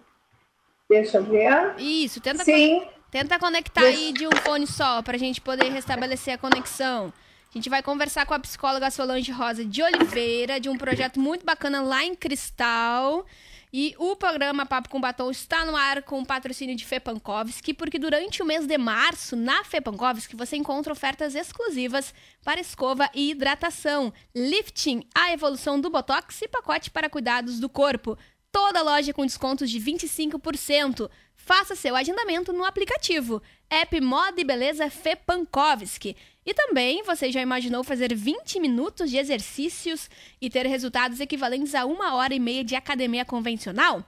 [0.89, 1.75] Deixa eu ver.
[1.77, 2.79] Isso, tenta, Sim.
[2.79, 3.99] Con tenta conectar Deixa...
[3.99, 7.13] aí de um fone só para a gente poder restabelecer a conexão.
[7.49, 11.45] A gente vai conversar com a psicóloga Solange Rosa de Oliveira, de um projeto muito
[11.45, 13.25] bacana lá em Cristal.
[13.71, 17.99] E o programa Papo com Batom está no ar com o patrocínio de Fepankovski, porque
[17.99, 22.13] durante o mês de março, na Fepankovski, você encontra ofertas exclusivas
[22.45, 28.17] para escova e hidratação, lifting, a evolução do Botox e pacote para cuidados do corpo.
[28.53, 31.09] Toda loja com descontos de 25%.
[31.47, 36.17] Faça seu agendamento no aplicativo App Moda e Beleza Fepankovski.
[36.45, 40.09] E também você já imaginou fazer 20 minutos de exercícios
[40.41, 44.03] e ter resultados equivalentes a uma hora e meia de academia convencional?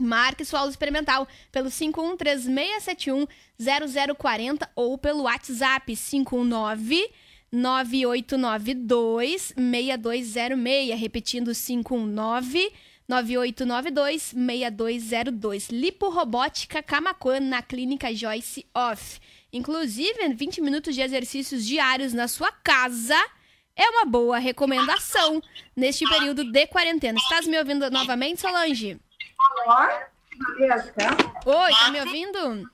[0.00, 7.06] Marque sua aula experimental pelo 5136710040 ou pelo WhatsApp 519
[7.52, 12.72] 9892 6206, repetindo 519
[13.08, 15.70] 9892 6202.
[15.70, 19.18] Lipo Robótica Camacuã na Clínica Joyce Off.
[19.50, 23.18] Inclusive, 20 minutos de exercícios diários na sua casa
[23.74, 25.42] é uma boa recomendação
[25.74, 27.18] neste período de quarentena.
[27.18, 29.00] Estás me ouvindo novamente, Solange?
[29.66, 29.88] Alô?
[31.46, 32.70] Oi, tá me ouvindo?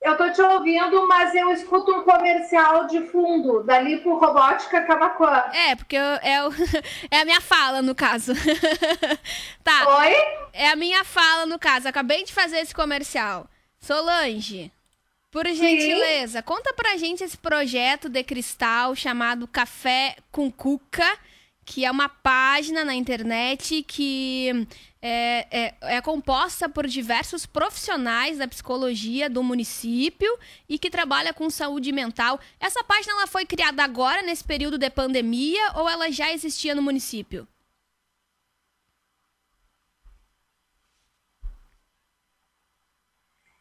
[0.00, 5.44] Eu tô te ouvindo, mas eu escuto um comercial de fundo da Lipo Robótica Camacuã.
[5.52, 6.52] É, porque eu, é, o-
[7.10, 8.32] é a minha fala, no caso.
[9.64, 10.14] tá, Oi?
[10.52, 11.88] é a minha fala, no caso.
[11.88, 13.48] Acabei de fazer esse comercial.
[13.80, 14.70] Solange,
[15.30, 21.18] por gentileza, conta pra gente esse projeto de cristal chamado Café com Cuca,
[21.66, 24.66] que é uma página na internet que
[25.02, 30.32] é, é, é composta por diversos profissionais da psicologia do município
[30.68, 32.38] e que trabalha com saúde mental.
[32.60, 36.82] Essa página ela foi criada agora, nesse período de pandemia, ou ela já existia no
[36.82, 37.48] município?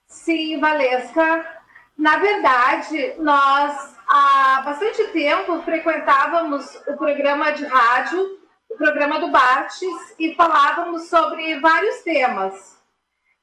[0.08, 1.64] Sim, Valesca.
[1.98, 8.40] Na verdade, nós há bastante tempo frequentávamos o programa de rádio,
[8.70, 12.76] o programa do Bartes, e falávamos sobre vários temas.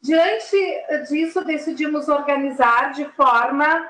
[0.01, 0.57] Diante
[1.09, 3.89] disso, decidimos organizar de forma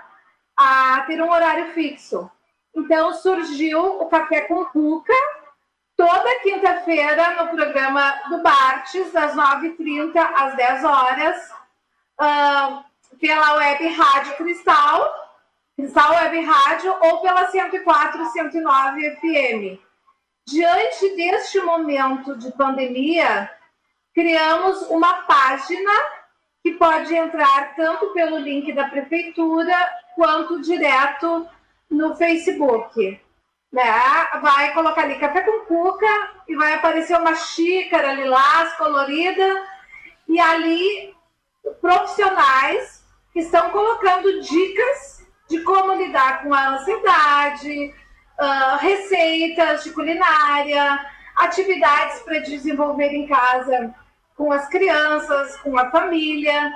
[0.57, 2.31] a ter um horário fixo.
[2.75, 5.15] Então, surgiu o Café com Cuca,
[5.97, 11.51] toda quinta-feira no programa do Bartes, das 9h30 às 10 horas
[12.19, 12.85] ah,
[13.21, 15.22] pela web Rádio Cristal,
[15.83, 19.81] Cristal Web Rádio, ou pela 104, 109 FM.
[20.47, 23.51] Diante deste momento de pandemia,
[24.15, 25.91] criamos uma página
[26.63, 29.75] que pode entrar tanto pelo link da prefeitura
[30.15, 31.49] quanto direto
[31.91, 33.21] no Facebook.
[33.73, 33.93] Né?
[34.41, 39.67] Vai colocar ali café com cuca e vai aparecer uma xícara lilás colorida
[40.29, 41.13] e ali
[41.81, 47.95] profissionais que estão colocando dicas de como lidar com a ansiedade,
[48.39, 50.99] ah, receitas de culinária,
[51.37, 53.95] atividades para desenvolver em casa
[54.37, 56.73] com as crianças, com a família.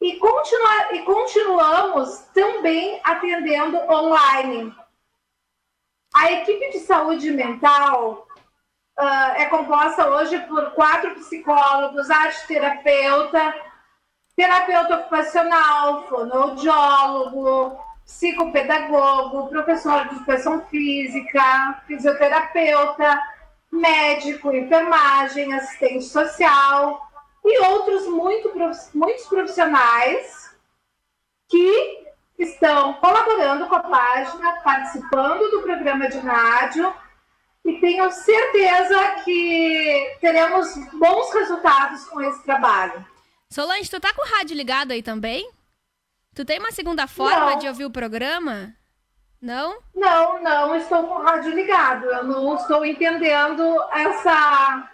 [0.00, 4.74] E, continua, e continuamos também atendendo online.
[6.14, 8.26] A equipe de saúde mental
[8.98, 13.54] ah, é composta hoje por quatro psicólogos, arte-terapeuta,
[14.40, 23.20] terapeuta ocupacional, fonoaudiólogo, psicopedagogo, professor de educação física, fisioterapeuta,
[23.70, 27.06] médico, enfermagem, assistente social
[27.44, 28.50] e outros muito,
[28.94, 30.56] muitos profissionais
[31.46, 32.06] que
[32.38, 36.90] estão colaborando com a página, participando do programa de rádio
[37.66, 43.09] e tenho certeza que teremos bons resultados com esse trabalho.
[43.52, 45.50] Solange, tu tá com o rádio ligado aí também?
[46.34, 47.58] Tu tem uma segunda forma Não.
[47.58, 48.74] de ouvir o programa?
[49.40, 49.80] Não?
[49.94, 52.04] Não, não estou com o rádio ligado.
[52.04, 54.88] Eu não estou entendendo essa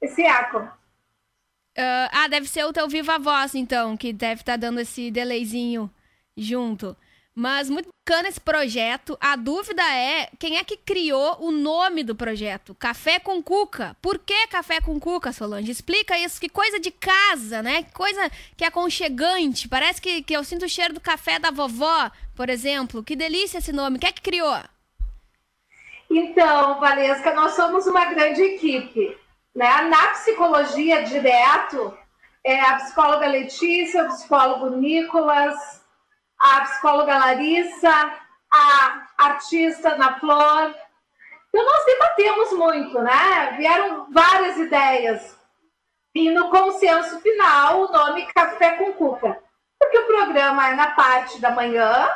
[0.00, 0.68] esse eco.
[1.76, 5.90] Ah, ah, deve ser o teu Viva Voz, então, que deve estar dando esse delayzinho
[6.36, 6.96] junto.
[7.36, 9.18] Mas muito bacana esse projeto.
[9.20, 12.76] A dúvida é quem é que criou o nome do projeto?
[12.76, 13.96] Café com Cuca.
[14.00, 15.72] Por que Café com Cuca, Solange?
[15.72, 16.40] Explica isso.
[16.40, 17.82] Que coisa de casa, né?
[17.82, 19.68] Que coisa que é aconchegante.
[19.68, 23.02] Parece que, que eu sinto o cheiro do café da vovó, por exemplo.
[23.02, 23.98] Que delícia esse nome.
[23.98, 24.56] Quem é que criou?
[26.08, 29.16] Então, Valesca, nós somos uma grande equipe.
[29.52, 29.82] Né?
[29.88, 31.92] Na psicologia direto,
[32.44, 35.83] é a psicóloga Letícia, o psicólogo Nicolas,
[36.38, 38.12] a psicóloga Larissa,
[38.52, 40.74] a artista Ana Flor.
[41.48, 43.52] Então, nós debatemos muito, né?
[43.56, 45.38] Vieram várias ideias.
[46.14, 49.42] E no consenso final, o nome Café com Cuca.
[49.78, 52.08] Porque o programa é na parte da manhã,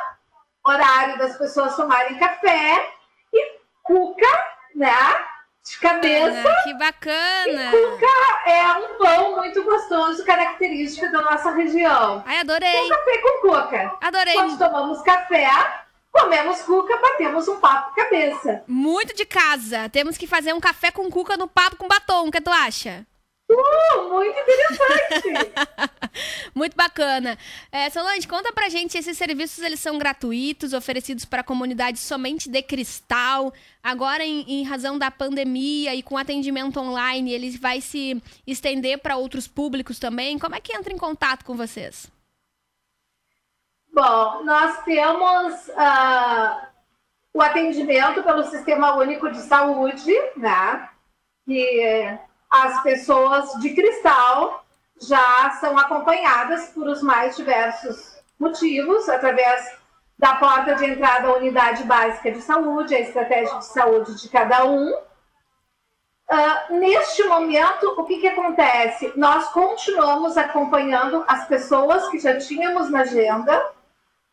[0.65, 2.93] horário das pessoas tomarem café,
[3.33, 4.27] e cuca,
[4.75, 5.28] né?
[5.69, 6.55] De cabeça.
[6.63, 7.71] Que bacana!
[7.71, 12.23] Cuca é um pão muito gostoso, característico da nossa região.
[12.25, 12.89] Ai, adorei!
[12.89, 13.97] Café com cuca.
[14.01, 14.33] Adorei!
[14.33, 15.47] Quando tomamos café,
[16.11, 18.63] comemos cuca, batemos um papo cabeça.
[18.67, 19.87] Muito de casa.
[19.89, 22.27] Temos que fazer um café com cuca no papo com batom.
[22.27, 23.05] O que tu acha?
[23.79, 25.51] Uh, muito interessante.
[26.53, 27.37] Muito bacana.
[27.71, 32.49] É, Solange, conta pra gente, esses serviços eles são gratuitos, oferecidos para a comunidade somente
[32.49, 33.53] de cristal.
[33.81, 39.15] Agora, em, em razão da pandemia e com atendimento online, ele vai se estender para
[39.15, 40.37] outros públicos também.
[40.37, 42.11] Como é que entra em contato com vocês?
[43.93, 46.69] Bom, nós temos ah,
[47.33, 50.89] o atendimento pelo Sistema Único de Saúde, né?
[51.45, 52.19] Que
[52.49, 54.65] as pessoas de cristal
[55.01, 59.77] já são acompanhadas por os mais diversos motivos, através
[60.17, 64.65] da porta de entrada à unidade básica de saúde, a estratégia de saúde de cada
[64.65, 64.91] um.
[64.91, 69.13] Uh, neste momento, o que, que acontece?
[69.15, 73.65] Nós continuamos acompanhando as pessoas que já tínhamos na agenda,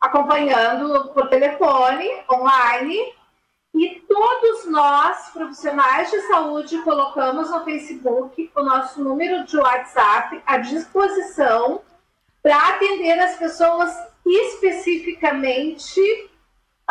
[0.00, 3.14] acompanhando por telefone, online,
[3.76, 10.56] e todos nós, profissionais de saúde, colocamos no Facebook o nosso número de WhatsApp à
[10.56, 11.82] disposição
[12.42, 16.00] para atender as pessoas especificamente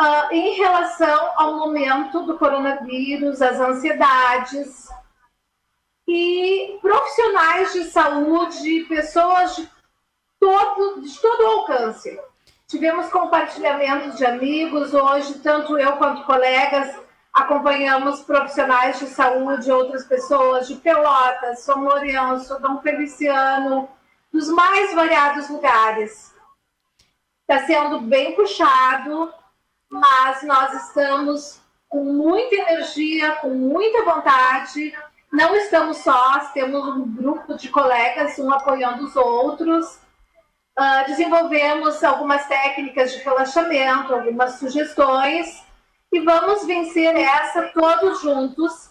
[0.00, 4.88] uh, em relação ao momento do coronavírus, as ansiedades.
[6.06, 9.68] E profissionais de saúde, pessoas de
[10.38, 12.16] todo, de todo alcance.
[12.68, 16.98] Tivemos compartilhamentos de amigos, hoje, tanto eu quanto colegas
[17.32, 23.88] acompanhamos profissionais de saúde, outras pessoas de Pelotas, São Lourenço, Dom Feliciano,
[24.32, 26.34] dos mais variados lugares.
[27.42, 29.32] Está sendo bem puxado,
[29.88, 34.92] mas nós estamos com muita energia, com muita vontade.
[35.32, 40.04] Não estamos sós, temos um grupo de colegas, um apoiando os outros.
[40.78, 45.62] Uh, desenvolvemos algumas técnicas de relaxamento, algumas sugestões,
[46.12, 48.90] e vamos vencer essa todos juntos,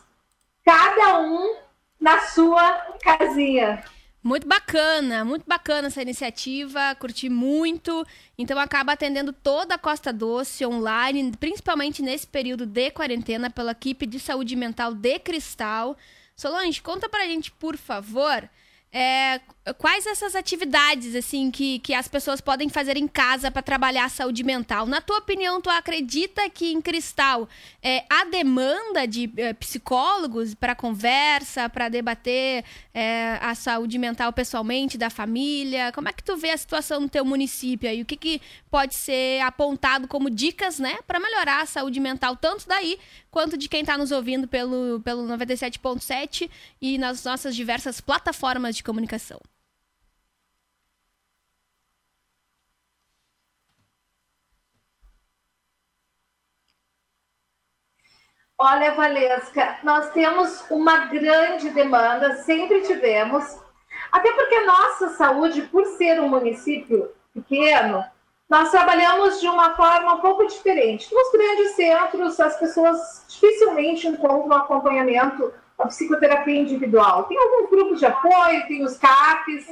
[0.65, 1.55] cada um
[1.99, 2.73] na sua
[3.03, 3.83] casinha.
[4.25, 8.03] Muito bacana, muito bacana essa iniciativa, curti muito.
[8.35, 14.07] Então acaba atendendo toda a Costa Doce online, principalmente nesse período de quarentena pela equipe
[14.07, 15.95] de saúde mental de Cristal.
[16.35, 18.49] Solange, conta pra gente, por favor,
[18.91, 19.39] é,
[19.73, 24.09] quais essas atividades assim que, que as pessoas podem fazer em casa para trabalhar a
[24.09, 24.85] saúde mental?
[24.85, 27.49] Na tua opinião, tu acredita que em Cristal
[27.81, 32.63] é, há demanda de é, psicólogos para conversa, para debater
[32.93, 35.91] é, a saúde mental pessoalmente da família?
[35.91, 38.93] Como é que tu vê a situação no teu município e o que, que pode
[38.93, 42.99] ser apontado como dicas, né, para melhorar a saúde mental tanto daí
[43.31, 46.49] quanto de quem está nos ouvindo pelo pelo 97.7
[46.81, 49.39] e nas nossas diversas plataformas de comunicação?
[58.57, 63.57] Olha, Valesca, nós temos uma grande demanda, sempre tivemos,
[64.09, 68.01] até porque a nossa saúde, por ser um município pequeno,
[68.49, 71.13] nós trabalhamos de uma forma um pouco diferente.
[71.13, 77.25] Nos grandes centros, as pessoas dificilmente encontram acompanhamento a psicoterapia individual.
[77.25, 79.67] Tem alguns grupos de apoio, tem os CAPs,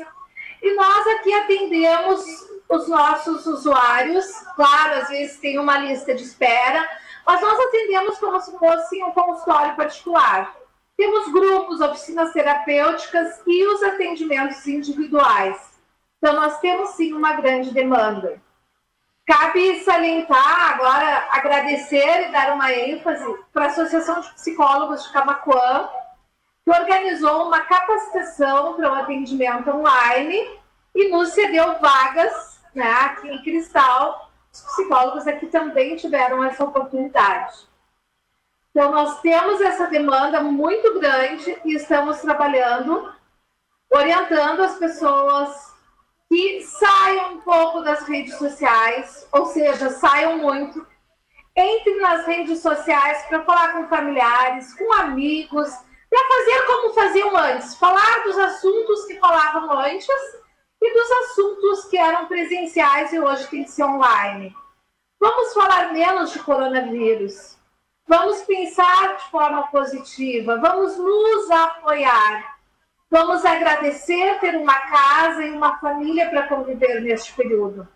[0.61, 2.25] e nós aqui atendemos
[2.67, 4.25] os nossos usuários.
[4.57, 6.85] Claro, às vezes tem uma lista de espera,
[7.25, 10.55] mas nós atendemos como se fosse um consultório particular.
[10.97, 15.73] Temos grupos, oficinas terapêuticas e os atendimentos individuais.
[16.17, 18.41] Então, nós temos sim uma grande demanda.
[19.25, 25.89] Cabe salientar agora, agradecer e dar uma ênfase para a Associação de Psicólogos de Camacuã,
[26.63, 30.59] que organizou uma capacitação para o atendimento online
[30.93, 34.22] e nos cedeu vagas né, aqui em Cristal.
[34.53, 37.67] Os psicólogos aqui também tiveram essa oportunidade.
[38.69, 43.11] Então, nós temos essa demanda muito grande e estamos trabalhando,
[43.91, 45.73] orientando as pessoas
[46.29, 50.85] que saiam um pouco das redes sociais, ou seja, saiam muito,
[51.55, 55.69] entrem nas redes sociais para falar com familiares, com amigos,
[56.09, 60.42] para fazer como faziam antes, falar dos assuntos que falavam antes
[60.83, 64.53] e dos assuntos que eram presenciais e hoje tem que ser online.
[65.17, 67.57] Vamos falar menos de coronavírus.
[68.05, 72.57] Vamos pensar de forma positiva, vamos nos apoiar.
[73.09, 77.87] Vamos agradecer ter uma casa e uma família para conviver neste período.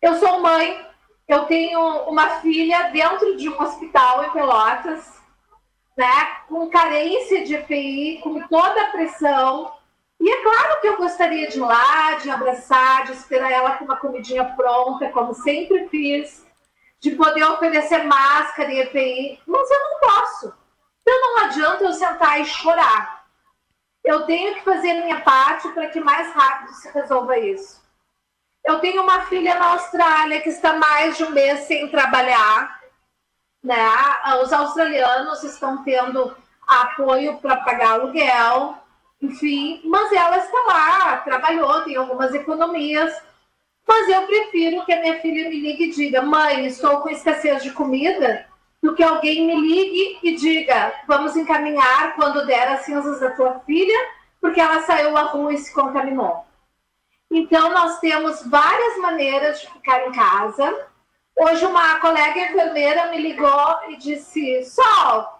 [0.00, 0.86] Eu sou mãe,
[1.28, 5.20] eu tenho uma filha dentro de um hospital em Pelotas,
[5.94, 9.79] né, com carência de EPI, com toda a pressão.
[10.20, 13.86] E é claro que eu gostaria de ir lá, de abraçar, de esperar ela com
[13.86, 16.46] uma comidinha pronta, como sempre fiz,
[17.00, 20.54] de poder oferecer máscara e EPI, mas eu não posso.
[21.00, 23.20] Então não adianta eu sentar e chorar
[24.04, 27.80] eu tenho que fazer minha parte para que mais rápido se resolva isso.
[28.64, 32.80] Eu tenho uma filha na Austrália que está mais de um mês sem trabalhar.
[33.62, 33.76] Né?
[34.42, 36.34] Os australianos estão tendo
[36.66, 38.79] apoio para pagar aluguel,
[39.22, 43.14] enfim, mas ela está lá, trabalhou, tem algumas economias.
[43.86, 47.62] Mas eu prefiro que a minha filha me ligue e diga: mãe, estou com escassez
[47.62, 48.46] de comida,
[48.82, 53.60] do que alguém me ligue e diga: vamos encaminhar quando der as cinzas da tua
[53.60, 53.98] filha,
[54.40, 56.46] porque ela saiu à rua e se contaminou.
[57.30, 60.86] Então, nós temos várias maneiras de ficar em casa.
[61.36, 65.39] Hoje, uma colega enfermeira me ligou e disse: Sol,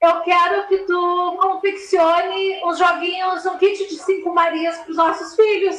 [0.00, 5.34] eu quero que tu confeccione uns joguinhos, um kit de cinco Marias para os nossos
[5.34, 5.76] filhos.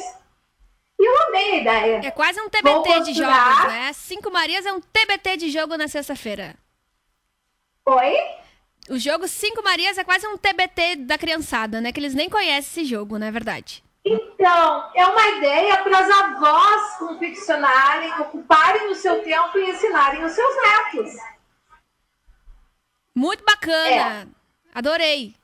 [1.00, 2.00] E eu amei a ideia.
[2.04, 3.92] É quase um TBT de jogos, né?
[3.92, 6.56] Cinco Marias é um TBT de jogo na sexta-feira.
[7.86, 8.16] Oi?
[8.90, 11.92] O jogo Cinco Marias é quase um TBT da criançada, né?
[11.92, 13.84] Que eles nem conhecem esse jogo, não é verdade?
[14.04, 20.32] Então, é uma ideia para as avós confeccionarem, ocuparem o seu tempo e ensinarem os
[20.32, 21.14] seus netos.
[23.18, 24.22] Muito bacana.
[24.22, 24.26] É.
[24.72, 25.34] Adorei.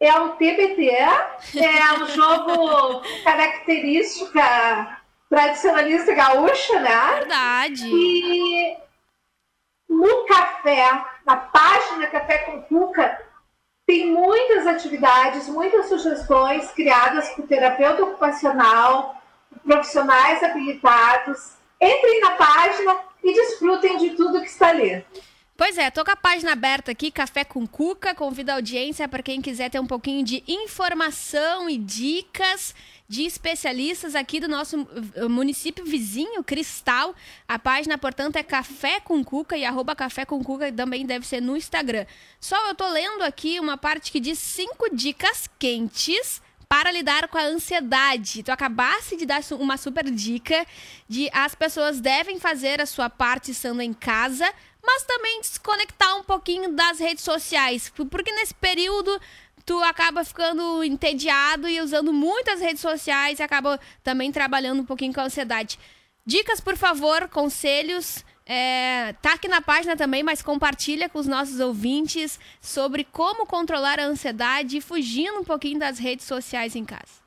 [0.00, 4.98] É um TBT, é um jogo característica
[5.30, 7.14] tradicionalista gaúcha, né?
[7.14, 7.84] Verdade.
[7.86, 8.76] E
[9.88, 13.24] no café, na página Café com Cuca,
[13.86, 19.14] tem muitas atividades, muitas sugestões criadas por terapeuta ocupacional,
[19.64, 21.52] profissionais habilitados.
[21.80, 25.06] Entrem na página e desfrutem de tudo que está ali.
[25.56, 28.14] Pois é, tô com a página aberta aqui, Café com Cuca.
[28.14, 32.74] Convido a audiência para quem quiser ter um pouquinho de informação e dicas
[33.08, 37.14] de especialistas aqui do nosso eh, município vizinho, Cristal.
[37.48, 41.40] A página, portanto, é Café com Cuca e arroba Café com Cuca também deve ser
[41.40, 42.04] no Instagram.
[42.38, 47.38] Só eu tô lendo aqui uma parte que diz cinco dicas quentes para lidar com
[47.38, 48.42] a ansiedade.
[48.42, 50.66] Tu acabaste de dar uma super dica
[51.08, 54.52] de as pessoas devem fazer a sua parte estando em casa,
[54.86, 59.20] mas também desconectar um pouquinho das redes sociais, porque nesse período
[59.64, 65.12] tu acaba ficando entediado e usando muitas redes sociais e acaba também trabalhando um pouquinho
[65.12, 65.76] com a ansiedade.
[66.24, 68.24] Dicas, por favor, conselhos.
[68.48, 73.98] É, tá aqui na página também, mas compartilha com os nossos ouvintes sobre como controlar
[73.98, 77.26] a ansiedade fugindo um pouquinho das redes sociais em casa.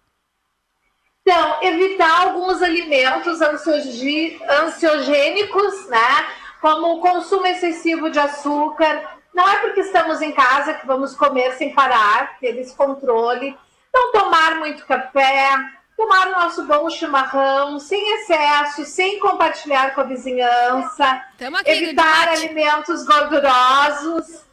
[1.22, 6.39] Então, evitar alguns alimentos ansiogênicos, né?
[6.62, 9.20] Como o consumo excessivo de açúcar.
[9.34, 13.58] Não é porque estamos em casa que vamos comer sem parar, ter esse controle.
[13.94, 15.50] Não tomar muito café,
[15.98, 21.26] tomar o nosso bom chimarrão, sem excesso, sem compartilhar com a vizinhança,
[21.66, 24.44] evitar alimentos gordurosos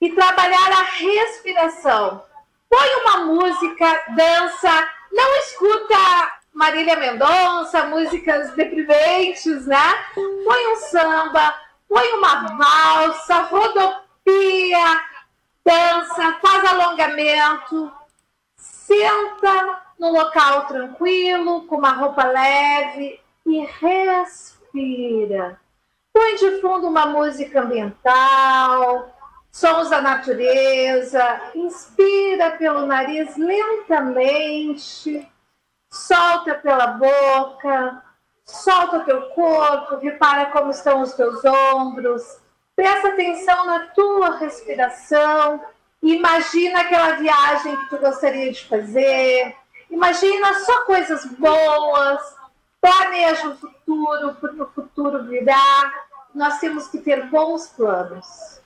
[0.00, 2.22] e trabalhar a respiração.
[2.68, 9.76] Põe uma música, dança, não escuta Marília Mendonça, músicas deprimentes, né?
[10.14, 11.54] Põe um samba,
[11.86, 15.02] põe uma valsa, rodopia,
[15.62, 17.92] dança, faz alongamento,
[18.56, 25.60] senta no local tranquilo, com uma roupa leve e respira.
[26.10, 29.14] Põe de fundo uma música ambiental,
[29.52, 35.30] sons da natureza, inspira pelo nariz lentamente
[35.96, 38.02] solta pela boca,
[38.44, 42.38] solta o teu corpo, repara como estão os teus ombros,
[42.74, 45.60] presta atenção na tua respiração,
[46.02, 49.56] imagina aquela viagem que tu gostaria de fazer,
[49.90, 52.36] imagina só coisas boas,
[52.80, 55.92] planeja o futuro, porque o futuro virá,
[56.34, 58.60] nós temos que ter bons planos.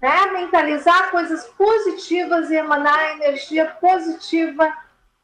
[0.00, 0.26] Né?
[0.26, 4.72] Mentalizar coisas positivas e emanar energia positiva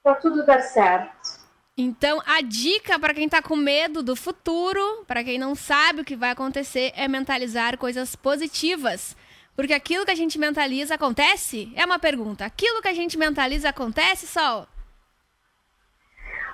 [0.02, 1.33] para tudo dar certo.
[1.76, 6.04] Então, a dica para quem está com medo do futuro, para quem não sabe o
[6.04, 9.16] que vai acontecer, é mentalizar coisas positivas.
[9.56, 11.72] Porque aquilo que a gente mentaliza acontece?
[11.74, 12.44] É uma pergunta.
[12.44, 14.68] Aquilo que a gente mentaliza acontece, Sol?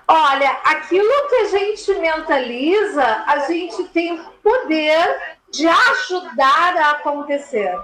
[0.08, 7.78] Olha, aquilo que a gente mentaliza, a gente tem poder de ajudar a acontecer.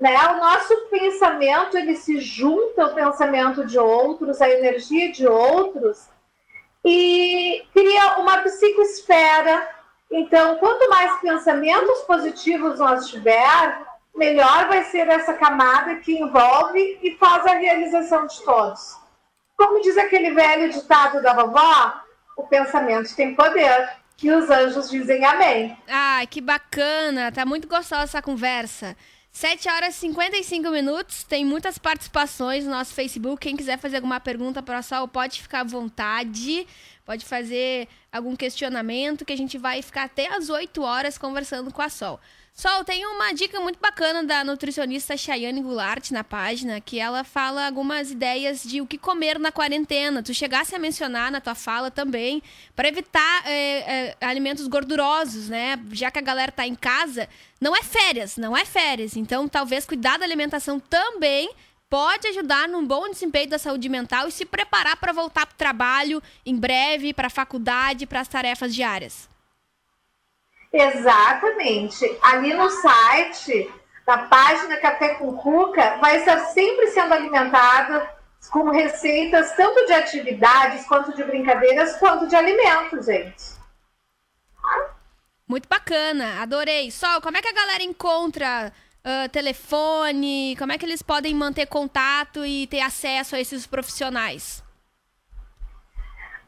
[0.00, 0.16] Né?
[0.26, 6.08] O nosso pensamento ele se junta ao pensamento de outros, à energia de outros
[6.84, 9.68] e cria uma psicosfera.
[10.10, 17.16] Então, quanto mais pensamentos positivos nós tiver, melhor vai ser essa camada que envolve e
[17.16, 18.96] faz a realização de todos.
[19.56, 22.00] Como diz aquele velho ditado da vovó,
[22.36, 23.96] o pensamento tem poder.
[24.20, 25.76] E os anjos dizem amém.
[25.86, 27.30] Ai, que bacana!
[27.30, 28.96] Tá muito gostosa essa conversa.
[29.38, 33.40] 7 horas e 55 minutos, tem muitas participações no nosso Facebook.
[33.40, 36.66] Quem quiser fazer alguma pergunta para Sol, pode ficar à vontade,
[37.06, 41.80] pode fazer algum questionamento que a gente vai ficar até as 8 horas conversando com
[41.80, 42.18] a Sol.
[42.60, 47.64] Sol, tem uma dica muito bacana da nutricionista Chayane Goulart na página, que ela fala
[47.64, 50.24] algumas ideias de o que comer na quarentena.
[50.24, 52.42] Tu chegasse a mencionar na tua fala também,
[52.74, 55.78] para evitar é, é, alimentos gordurosos, né?
[55.92, 57.28] Já que a galera tá em casa,
[57.60, 59.16] não é férias, não é férias.
[59.16, 61.52] Então, talvez cuidar da alimentação também
[61.88, 65.58] pode ajudar num bom desempenho da saúde mental e se preparar para voltar para o
[65.58, 69.28] trabalho em breve, para a faculdade, para as tarefas diárias.
[70.72, 72.18] Exatamente.
[72.22, 73.72] Ali no site,
[74.06, 78.18] na página Café com Cuca, vai estar sempre sendo alimentada
[78.50, 83.58] com receitas tanto de atividades, quanto de brincadeiras, quanto de alimentos, gente.
[85.46, 86.90] Muito bacana, adorei.
[86.90, 88.72] Sol, como é que a galera encontra
[89.04, 90.54] uh, telefone?
[90.58, 94.62] Como é que eles podem manter contato e ter acesso a esses profissionais?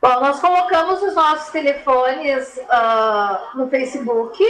[0.02, 4.42] Bom, nós colocamos os nossos telefones uh, no Facebook.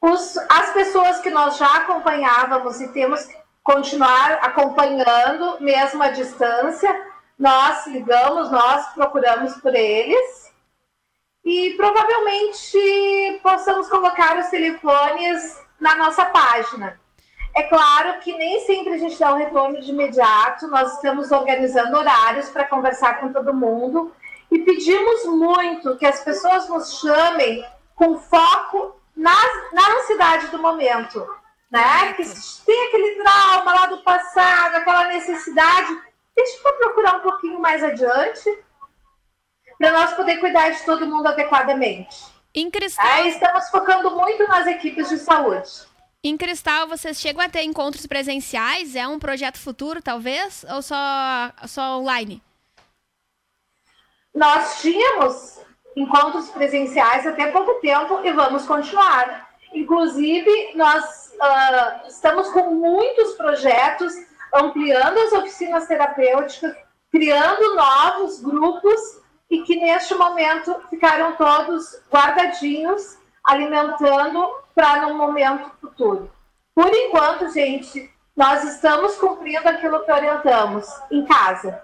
[0.00, 6.88] Os, as pessoas que nós já acompanhávamos e temos que continuar acompanhando, mesmo à distância,
[7.38, 10.50] nós ligamos, nós procuramos por eles.
[11.44, 16.98] E provavelmente possamos colocar os telefones na nossa página.
[17.54, 21.98] É claro que nem sempre a gente dá um retorno de imediato, nós estamos organizando
[21.98, 24.14] horários para conversar com todo mundo
[24.50, 29.36] e pedimos muito que as pessoas nos chamem com foco na,
[29.72, 31.26] na ansiedade do momento,
[31.70, 32.12] né?
[32.14, 32.24] Que
[32.64, 35.88] tem aquele trauma lá do passado, aquela necessidade,
[36.34, 38.50] deixa eu procurar um pouquinho mais adiante
[39.78, 42.16] para nós poder cuidar de todo mundo adequadamente.
[42.54, 43.06] Em Cristal...
[43.06, 45.70] É, estamos focando muito nas equipes de saúde.
[46.22, 48.94] Em Cristal, vocês chegam a ter encontros presenciais?
[48.94, 50.66] É um projeto futuro, talvez?
[50.68, 50.96] Ou só,
[51.66, 52.42] só online?
[54.34, 55.60] Nós tínhamos
[55.96, 59.50] encontros presenciais até pouco tempo e vamos continuar.
[59.72, 64.12] Inclusive, nós uh, estamos com muitos projetos
[64.54, 66.74] ampliando as oficinas terapêuticas,
[67.10, 76.30] criando novos grupos e que neste momento ficaram todos guardadinhos, alimentando para num momento futuro.
[76.74, 81.82] Por enquanto, gente, nós estamos cumprindo aquilo que orientamos em casa.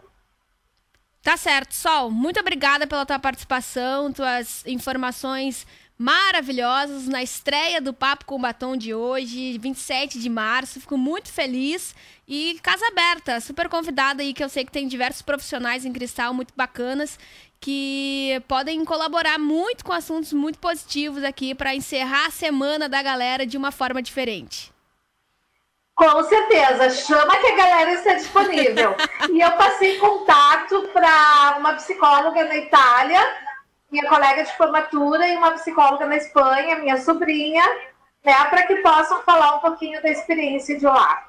[1.27, 2.09] Tá certo, Sol.
[2.09, 5.66] Muito obrigada pela tua participação, tuas informações
[5.99, 10.81] maravilhosas na estreia do Papo com Batom de hoje, 27 de março.
[10.81, 11.97] Fico muito feliz
[12.29, 16.33] e casa aberta, super convidada aí que eu sei que tem diversos profissionais em cristal
[16.33, 17.18] muito bacanas
[17.61, 23.45] que podem colaborar muito com assuntos muito positivos aqui para encerrar a semana da galera
[23.45, 24.76] de uma forma diferente.
[25.97, 28.95] Com certeza, chama que a galera está disponível.
[29.33, 33.19] e eu passei contato para uma psicóloga na Itália,
[33.91, 37.65] minha colega de formatura, e uma psicóloga na Espanha, minha sobrinha,
[38.23, 41.29] né, para que possam falar um pouquinho da experiência de lá.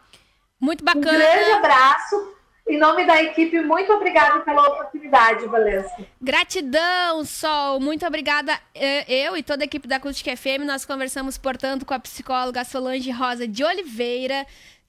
[0.59, 1.07] Muito bacana.
[1.07, 2.36] Um grande abraço.
[2.69, 6.05] Em nome da equipe, muito obrigada pela oportunidade, Valesca.
[6.21, 7.79] Gratidão, Sol.
[7.79, 8.59] Muito obrigada.
[8.75, 12.65] Eh, eu e toda a equipe da Acústica FM, nós conversamos, portanto, com a psicóloga
[12.65, 14.45] Solange Rosa de Oliveira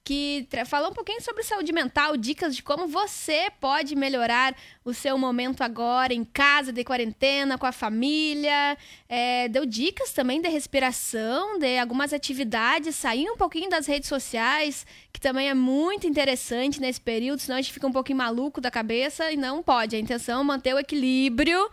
[0.09, 5.15] que falou um pouquinho sobre saúde mental, dicas de como você pode melhorar o seu
[5.19, 8.75] momento agora em casa, de quarentena, com a família.
[9.07, 14.83] É, deu dicas também de respiração, de algumas atividades, sair um pouquinho das redes sociais,
[15.13, 18.71] que também é muito interessante nesse período, senão a gente fica um pouquinho maluco da
[18.71, 19.95] cabeça e não pode.
[19.95, 21.69] A intenção é manter o equilíbrio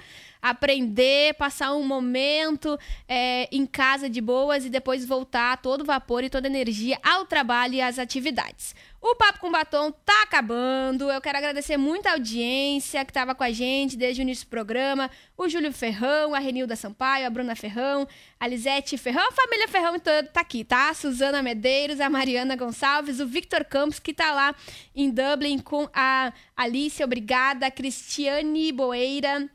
[0.51, 2.79] aprender, passar um momento
[3.09, 7.75] é, em casa de boas e depois voltar todo vapor e toda energia ao trabalho
[7.75, 8.75] e às atividades.
[9.09, 11.09] O Papo com Batom tá acabando.
[11.11, 14.51] Eu quero agradecer muito a audiência que estava com a gente desde o início do
[14.51, 15.09] programa.
[15.37, 18.09] O Júlio Ferrão, a Renilda Sampaio, a Bruna Ferrão,
[18.41, 20.89] a Lisete Ferrão, a família Ferrão toda tá aqui, tá?
[20.89, 24.55] A Suzana Medeiros, a Mariana Gonçalves, o Victor Campos, que tá lá
[24.93, 29.49] em Dublin com a Alice, obrigada, a Cristiane Boeira,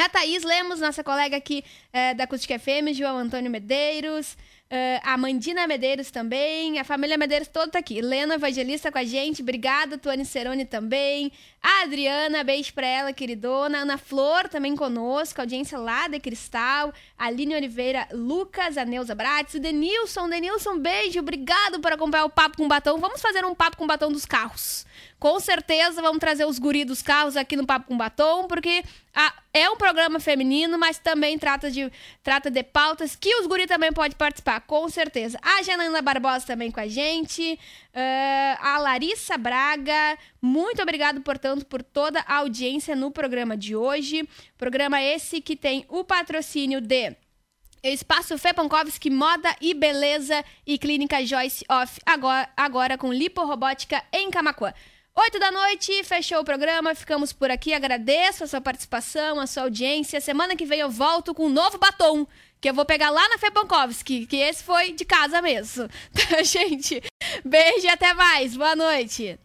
[0.00, 4.36] a Thaís Lemos, nossa colega aqui é, da Acústica FM, João Antônio Medeiros,
[4.68, 8.00] Uh, a Mandina Medeiros também, a família Medeiros toda tá aqui.
[8.00, 9.96] Lena Evangelista com a gente, obrigada.
[9.96, 11.30] Tuane Cerone também.
[11.62, 13.78] A Adriana, beijo pra ela, queridona.
[13.78, 16.92] Ana Flor também conosco, audiência lá de Cristal.
[17.16, 20.28] Aline Oliveira, Lucas, a Neuza Bratis, o Denilson.
[20.28, 22.98] Denilson, beijo, obrigado por acompanhar o Papo com Batom.
[22.98, 24.84] Vamos fazer um Papo com Batom dos carros.
[25.20, 28.82] Com certeza vamos trazer os guri dos carros aqui no Papo com Batom, porque
[29.18, 31.90] ah, é um programa feminino, mas também trata de
[32.22, 35.38] trata de pautas que os guri também pode participar, com certeza.
[35.40, 37.58] A Janaína Barbosa também com a gente,
[37.94, 44.28] uh, a Larissa Braga, muito obrigado, portanto, por toda a audiência no programa de hoje.
[44.58, 47.16] Programa esse que tem o patrocínio de
[47.82, 54.30] Espaço Fê Pankowski, Moda e Beleza e Clínica Joyce Off, agora, agora com liporobótica em
[54.30, 54.74] Camacuã.
[55.18, 57.72] Oito da noite, fechou o programa, ficamos por aqui.
[57.72, 60.20] Agradeço a sua participação, a sua audiência.
[60.20, 62.26] Semana que vem eu volto com um novo batom,
[62.60, 65.88] que eu vou pegar lá na Fepankovski, que esse foi de casa mesmo.
[66.12, 67.02] Tá, gente?
[67.42, 68.54] Beijo e até mais.
[68.54, 69.40] Boa noite.